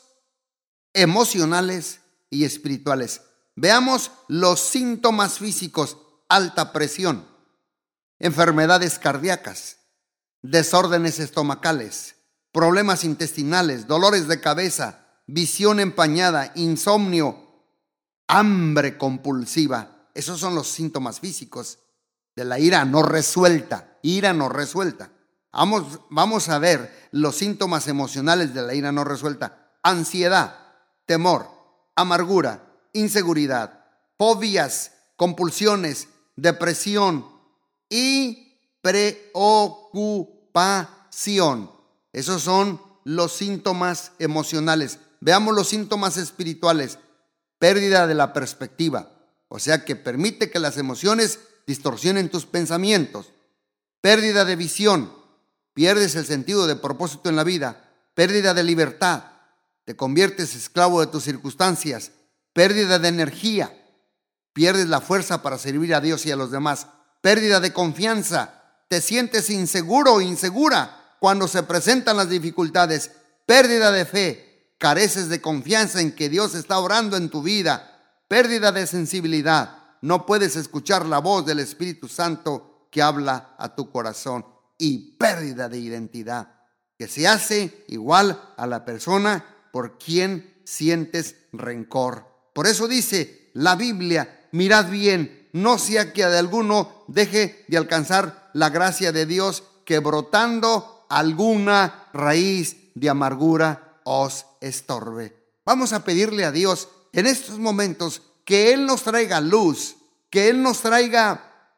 emocionales 0.92 1.98
y 2.30 2.44
espirituales. 2.44 3.22
Veamos 3.56 4.12
los 4.28 4.60
síntomas 4.60 5.38
físicos. 5.38 5.96
Alta 6.28 6.72
presión, 6.72 7.26
enfermedades 8.20 9.00
cardíacas, 9.00 9.78
desórdenes 10.42 11.18
estomacales, 11.18 12.14
problemas 12.52 13.02
intestinales, 13.02 13.88
dolores 13.88 14.28
de 14.28 14.40
cabeza, 14.40 15.08
visión 15.26 15.80
empañada, 15.80 16.52
insomnio, 16.54 17.64
hambre 18.28 18.96
compulsiva. 18.96 20.08
Esos 20.14 20.38
son 20.38 20.54
los 20.54 20.68
síntomas 20.68 21.18
físicos 21.18 21.80
de 22.36 22.44
la 22.44 22.58
ira 22.58 22.84
no 22.84 23.02
resuelta. 23.02 23.98
Ira 24.02 24.32
no 24.32 24.48
resuelta. 24.48 25.10
Vamos, 25.52 26.00
vamos 26.10 26.48
a 26.48 26.58
ver 26.58 27.08
los 27.12 27.36
síntomas 27.36 27.86
emocionales 27.88 28.54
de 28.54 28.62
la 28.62 28.74
ira 28.74 28.92
no 28.92 29.04
resuelta. 29.04 29.72
Ansiedad, 29.82 30.56
temor, 31.06 31.48
amargura, 31.96 32.70
inseguridad, 32.92 33.84
fobias, 34.16 34.92
compulsiones, 35.16 36.08
depresión 36.36 37.26
y 37.88 38.58
preocupación. 38.80 41.72
Esos 42.12 42.42
son 42.42 42.80
los 43.04 43.32
síntomas 43.32 44.12
emocionales. 44.18 44.98
Veamos 45.20 45.54
los 45.54 45.68
síntomas 45.68 46.16
espirituales. 46.16 46.98
Pérdida 47.58 48.06
de 48.06 48.14
la 48.14 48.32
perspectiva, 48.32 49.10
o 49.48 49.58
sea 49.58 49.84
que 49.84 49.94
permite 49.94 50.50
que 50.50 50.58
las 50.58 50.78
emociones 50.78 51.40
distorsionen 51.70 52.30
tus 52.30 52.46
pensamientos. 52.46 53.30
Pérdida 54.00 54.44
de 54.44 54.56
visión, 54.56 55.12
pierdes 55.72 56.16
el 56.16 56.26
sentido 56.26 56.66
de 56.66 56.74
propósito 56.74 57.28
en 57.28 57.36
la 57.36 57.44
vida. 57.44 57.88
Pérdida 58.14 58.54
de 58.54 58.64
libertad, 58.64 59.22
te 59.84 59.94
conviertes 59.94 60.56
esclavo 60.56 61.00
de 61.00 61.06
tus 61.06 61.22
circunstancias. 61.22 62.10
Pérdida 62.52 62.98
de 62.98 63.06
energía, 63.06 63.72
pierdes 64.52 64.88
la 64.88 65.00
fuerza 65.00 65.42
para 65.42 65.58
servir 65.58 65.94
a 65.94 66.00
Dios 66.00 66.26
y 66.26 66.32
a 66.32 66.36
los 66.36 66.50
demás, 66.50 66.88
pérdida 67.20 67.60
de 67.60 67.72
confianza, 67.72 68.54
te 68.88 69.00
sientes 69.00 69.48
inseguro 69.48 70.14
o 70.14 70.20
insegura 70.20 71.14
cuando 71.20 71.46
se 71.46 71.62
presentan 71.62 72.16
las 72.16 72.28
dificultades, 72.28 73.12
pérdida 73.46 73.92
de 73.92 74.04
fe, 74.04 74.74
careces 74.78 75.28
de 75.28 75.40
confianza 75.40 76.00
en 76.00 76.16
que 76.16 76.28
Dios 76.28 76.56
está 76.56 76.80
orando 76.80 77.16
en 77.16 77.28
tu 77.28 77.42
vida, 77.42 78.24
pérdida 78.26 78.72
de 78.72 78.88
sensibilidad, 78.88 79.79
no 80.02 80.26
puedes 80.26 80.56
escuchar 80.56 81.06
la 81.06 81.18
voz 81.18 81.44
del 81.46 81.58
Espíritu 81.58 82.08
Santo 82.08 82.86
que 82.90 83.02
habla 83.02 83.54
a 83.58 83.74
tu 83.74 83.90
corazón 83.90 84.46
y 84.78 85.16
pérdida 85.16 85.68
de 85.68 85.78
identidad, 85.78 86.54
que 86.98 87.06
se 87.06 87.28
hace 87.28 87.84
igual 87.88 88.40
a 88.56 88.66
la 88.66 88.84
persona 88.84 89.44
por 89.72 89.98
quien 89.98 90.62
sientes 90.64 91.36
rencor. 91.52 92.26
Por 92.54 92.66
eso 92.66 92.88
dice 92.88 93.50
la 93.54 93.76
Biblia, 93.76 94.48
mirad 94.52 94.90
bien, 94.90 95.48
no 95.52 95.78
sea 95.78 96.12
que 96.12 96.24
de 96.24 96.38
alguno 96.38 97.04
deje 97.08 97.64
de 97.68 97.76
alcanzar 97.76 98.50
la 98.54 98.70
gracia 98.70 99.12
de 99.12 99.26
Dios, 99.26 99.64
que 99.84 99.98
brotando 99.98 101.06
alguna 101.08 102.08
raíz 102.12 102.76
de 102.94 103.10
amargura 103.10 104.00
os 104.04 104.46
estorbe. 104.60 105.36
Vamos 105.64 105.92
a 105.92 106.04
pedirle 106.04 106.44
a 106.44 106.52
Dios 106.52 106.88
en 107.12 107.26
estos 107.26 107.58
momentos 107.58 108.22
que 108.50 108.72
Él 108.72 108.84
nos 108.84 109.04
traiga 109.04 109.40
luz, 109.40 109.94
que 110.28 110.48
Él 110.48 110.60
nos 110.60 110.80
traiga, 110.80 111.70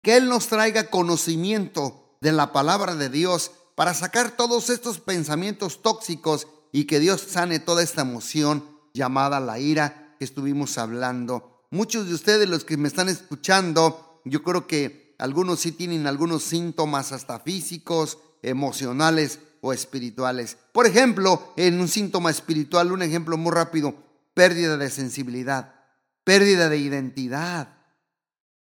que 0.00 0.16
Él 0.16 0.28
nos 0.28 0.46
traiga 0.46 0.90
conocimiento 0.90 2.16
de 2.20 2.30
la 2.30 2.52
palabra 2.52 2.94
de 2.94 3.08
Dios 3.08 3.50
para 3.74 3.92
sacar 3.92 4.36
todos 4.36 4.70
estos 4.70 5.00
pensamientos 5.00 5.82
tóxicos 5.82 6.46
y 6.70 6.84
que 6.84 7.00
Dios 7.00 7.20
sane 7.28 7.58
toda 7.58 7.82
esta 7.82 8.02
emoción 8.02 8.64
llamada 8.94 9.40
la 9.40 9.58
ira 9.58 10.14
que 10.20 10.24
estuvimos 10.24 10.78
hablando. 10.78 11.64
Muchos 11.72 12.06
de 12.06 12.14
ustedes, 12.14 12.48
los 12.48 12.62
que 12.62 12.76
me 12.76 12.86
están 12.86 13.08
escuchando, 13.08 14.20
yo 14.24 14.44
creo 14.44 14.68
que 14.68 15.16
algunos 15.18 15.58
sí 15.58 15.72
tienen 15.72 16.06
algunos 16.06 16.44
síntomas 16.44 17.10
hasta 17.10 17.40
físicos, 17.40 18.18
emocionales 18.42 19.40
o 19.60 19.72
espirituales. 19.72 20.58
Por 20.70 20.86
ejemplo, 20.86 21.52
en 21.56 21.80
un 21.80 21.88
síntoma 21.88 22.30
espiritual, 22.30 22.92
un 22.92 23.02
ejemplo 23.02 23.36
muy 23.36 23.50
rápido, 23.50 24.11
pérdida 24.34 24.76
de 24.76 24.90
sensibilidad, 24.90 25.74
pérdida 26.24 26.68
de 26.68 26.78
identidad. 26.78 27.76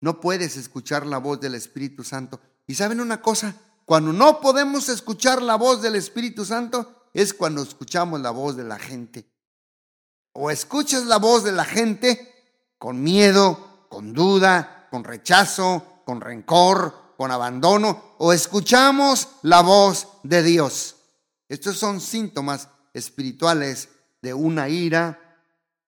No 0.01 0.21
puedes 0.21 0.57
escuchar 0.57 1.07
la 1.07 1.19
voz 1.19 1.41
del 1.41 1.55
Espíritu 1.55 2.05
Santo. 2.05 2.41
¿Y 2.67 2.75
saben 2.75 3.01
una 3.01 3.21
cosa? 3.21 3.55
Cuando 3.85 4.13
no 4.13 4.41
podemos 4.41 4.89
escuchar 4.89 5.43
la 5.43 5.57
voz 5.57 5.83
del 5.83 5.97
Espíritu 5.97 6.45
Santo 6.45 7.09
es 7.15 7.33
cuando 7.33 7.63
escuchamos 7.63 8.21
la 8.21 8.31
voz 8.31 8.57
de 8.57 8.65
la 8.65 8.79
gente 8.79 9.29
o 10.33 10.51
escuchas 10.51 11.05
la 11.07 11.17
voz 11.19 11.43
de 11.43 11.53
la 11.53 11.65
gente 11.65 12.33
con 12.79 13.03
miedo, 13.03 13.87
con 13.89 14.13
duda, 14.13 14.87
con 14.91 15.03
rechazo, 15.03 16.03
con 16.05 16.21
rencor, 16.21 17.15
con 17.17 17.33
abandono, 17.33 18.15
o 18.19 18.33
escuchamos 18.33 19.29
la 19.43 19.63
voz 19.63 20.07
de 20.23 20.45
Dios. 20.45 20.95
Estos 21.49 21.77
son 21.77 22.01
síntomas 22.01 22.69
espirituales 22.95 23.89
de 24.23 24.33
una 24.33 24.69
ira, 24.69 25.28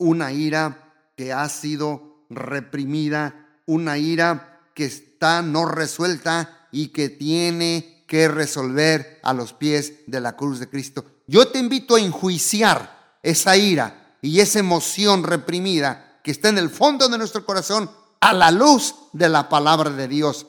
una 0.00 0.32
ira 0.32 1.12
que 1.16 1.32
ha 1.32 1.48
sido 1.48 2.24
reprimida, 2.30 3.60
una 3.66 3.98
ira 3.98 4.62
que 4.74 4.86
está 4.86 5.42
no 5.42 5.66
resuelta 5.66 6.66
y 6.72 6.88
que 6.88 7.10
tiene 7.10 8.04
que 8.08 8.26
resolver 8.26 9.20
a 9.22 9.32
los 9.32 9.52
pies 9.52 9.94
de 10.06 10.20
la 10.20 10.36
cruz 10.36 10.58
de 10.58 10.68
Cristo. 10.68 11.04
Yo 11.26 11.48
te 11.48 11.58
invito 11.58 11.94
a 11.94 12.00
enjuiciar 12.00 13.18
esa 13.22 13.56
ira 13.56 14.16
y 14.22 14.40
esa 14.40 14.58
emoción 14.58 15.22
reprimida 15.22 16.18
que 16.24 16.30
está 16.30 16.48
en 16.48 16.58
el 16.58 16.70
fondo 16.70 17.08
de 17.08 17.18
nuestro 17.18 17.44
corazón 17.44 17.90
a 18.20 18.32
la 18.32 18.50
luz 18.50 18.94
de 19.12 19.28
la 19.28 19.48
palabra 19.48 19.90
de 19.90 20.08
Dios. 20.08 20.46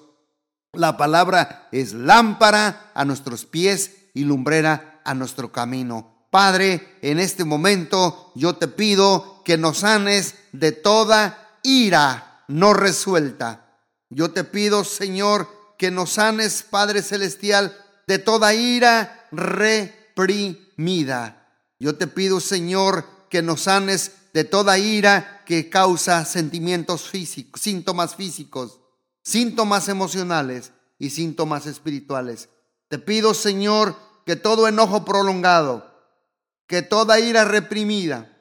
La 0.74 0.96
palabra 0.96 1.68
es 1.72 1.94
lámpara 1.94 2.92
a 2.94 3.04
nuestros 3.04 3.46
pies 3.46 3.98
y 4.14 4.24
lumbrera 4.24 5.02
a 5.04 5.14
nuestro 5.14 5.52
camino. 5.52 6.21
Padre, 6.32 6.98
en 7.02 7.20
este 7.20 7.44
momento 7.44 8.32
yo 8.36 8.56
te 8.56 8.68
pido 8.70 9.44
que 9.44 9.58
nos 9.58 9.80
sanes 9.80 10.36
de 10.54 10.72
toda 10.72 11.60
ira 11.62 12.46
no 12.48 12.74
resuelta. 12.74 13.78
Yo 14.10 14.32
te 14.32 14.46
pido, 14.46 14.84
Señor, 14.84 15.50
que 15.78 15.92
nos 15.92 16.14
sanes, 16.14 16.64
Padre 16.64 17.02
Celestial, 17.02 17.78
de 18.08 18.18
toda 18.18 18.54
ira 18.54 19.28
reprimida. 19.32 20.58
Yo 21.80 21.98
te 21.98 22.08
pido, 22.08 22.40
Señor, 22.40 23.06
que 23.30 23.42
nos 23.42 23.64
sanes 23.64 24.14
de 24.34 24.46
toda 24.46 24.78
ira 24.78 25.44
que 25.46 25.70
causa 25.70 26.24
sentimientos 26.24 27.10
físicos, 27.10 27.60
síntomas 27.62 28.16
físicos, 28.16 28.80
síntomas 29.22 29.90
emocionales 29.90 30.72
y 30.98 31.10
síntomas 31.10 31.66
espirituales. 31.66 32.48
Te 32.88 33.00
pido, 33.00 33.34
Señor, 33.34 33.98
que 34.26 34.38
todo 34.38 34.68
enojo 34.68 35.04
prolongado, 35.04 35.91
que 36.72 36.82
toda 36.82 37.20
ira 37.20 37.44
reprimida, 37.44 38.32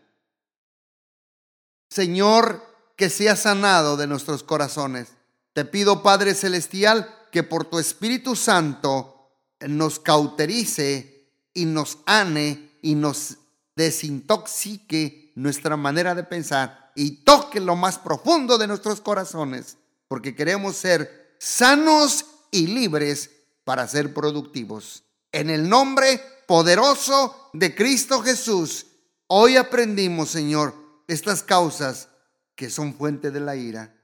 Señor, 1.89 2.65
que 2.95 3.11
sea 3.11 3.35
sanado 3.35 3.97
de 3.97 4.07
nuestros 4.07 4.45
corazones. 4.45 5.09
Te 5.53 5.65
pido, 5.65 6.05
Padre 6.05 6.37
Celestial, 6.37 7.13
que 7.33 7.43
por 7.43 7.65
tu 7.65 7.81
Espíritu 7.81 8.37
Santo 8.37 9.33
nos 9.67 9.99
cauterice 9.99 11.29
y 11.55 11.65
nos 11.65 11.99
ane 12.07 12.71
y 12.83 12.95
nos 12.95 13.39
desintoxique 13.75 15.33
nuestra 15.35 15.77
manera 15.77 16.15
de 16.15 16.23
pensar 16.23 16.93
y 16.95 17.25
toque 17.25 17.59
lo 17.59 17.75
más 17.75 17.99
profundo 17.99 18.59
de 18.59 18.69
nuestros 18.69 19.01
corazones, 19.01 19.77
porque 20.07 20.37
queremos 20.37 20.77
ser 20.77 21.35
sanos 21.41 22.27
y 22.53 22.69
libres 22.69 23.29
para 23.65 23.89
ser 23.89 24.15
productivos. 24.15 25.03
En 25.33 25.51
el 25.51 25.69
nombre 25.69 26.23
poderoso 26.51 27.49
de 27.53 27.77
Cristo 27.77 28.23
Jesús, 28.23 28.85
hoy 29.29 29.57
aprendimos, 29.57 30.31
Señor, 30.31 30.75
estas 31.07 31.45
causas 31.45 32.09
que 32.57 32.71
son 32.71 32.95
fuente 32.95 33.31
de 33.31 33.39
la 33.39 33.55
ira. 33.55 33.95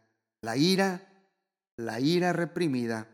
La 0.43 0.57
ira, 0.57 1.09
la 1.77 1.99
ira 1.99 2.33
reprimida, 2.33 3.09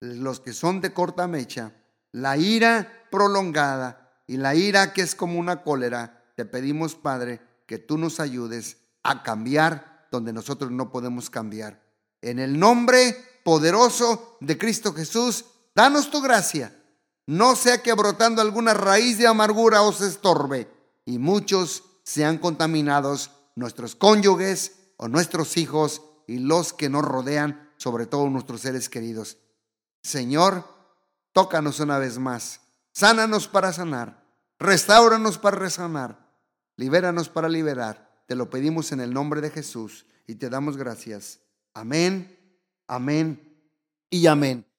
los 0.00 0.40
que 0.40 0.54
son 0.54 0.80
de 0.80 0.94
corta 0.94 1.28
mecha, 1.28 1.74
la 2.12 2.38
ira 2.38 3.06
prolongada 3.10 4.10
y 4.26 4.38
la 4.38 4.54
ira 4.54 4.94
que 4.94 5.02
es 5.02 5.14
como 5.14 5.38
una 5.38 5.62
cólera. 5.62 6.32
Te 6.34 6.46
pedimos, 6.46 6.94
Padre, 6.94 7.42
que 7.66 7.76
tú 7.76 7.98
nos 7.98 8.20
ayudes 8.20 8.78
a 9.02 9.22
cambiar 9.22 10.08
donde 10.10 10.32
nosotros 10.32 10.70
no 10.70 10.90
podemos 10.90 11.28
cambiar. 11.28 11.78
En 12.22 12.38
el 12.38 12.58
nombre 12.58 13.18
poderoso 13.44 14.38
de 14.40 14.56
Cristo 14.56 14.94
Jesús, 14.94 15.44
danos 15.74 16.10
tu 16.10 16.22
gracia. 16.22 16.74
No 17.26 17.54
sea 17.56 17.82
que 17.82 17.92
brotando 17.92 18.42
alguna 18.42 18.74
raíz 18.74 19.18
de 19.18 19.26
amargura 19.26 19.82
os 19.82 20.00
estorbe 20.00 20.68
y 21.04 21.18
muchos 21.18 21.84
sean 22.04 22.38
contaminados 22.38 23.30
nuestros 23.54 23.94
cónyuges 23.94 24.76
o 24.96 25.08
nuestros 25.08 25.56
hijos 25.56 26.02
y 26.26 26.38
los 26.38 26.72
que 26.72 26.88
nos 26.88 27.04
rodean, 27.04 27.70
sobre 27.76 28.06
todo 28.06 28.28
nuestros 28.28 28.60
seres 28.60 28.88
queridos. 28.88 29.38
Señor, 30.02 30.64
tócanos 31.32 31.80
una 31.80 31.98
vez 31.98 32.18
más, 32.18 32.60
sánanos 32.92 33.48
para 33.48 33.72
sanar, 33.72 34.24
restauranos 34.58 35.38
para 35.38 35.58
resanar, 35.58 36.28
libéranos 36.76 37.28
para 37.28 37.48
liberar. 37.48 38.24
Te 38.26 38.34
lo 38.34 38.50
pedimos 38.50 38.92
en 38.92 39.00
el 39.00 39.12
nombre 39.12 39.40
de 39.40 39.50
Jesús 39.50 40.06
y 40.26 40.36
te 40.36 40.50
damos 40.50 40.76
gracias. 40.76 41.40
Amén, 41.74 42.38
amén 42.86 43.58
y 44.10 44.26
amén. 44.26 44.71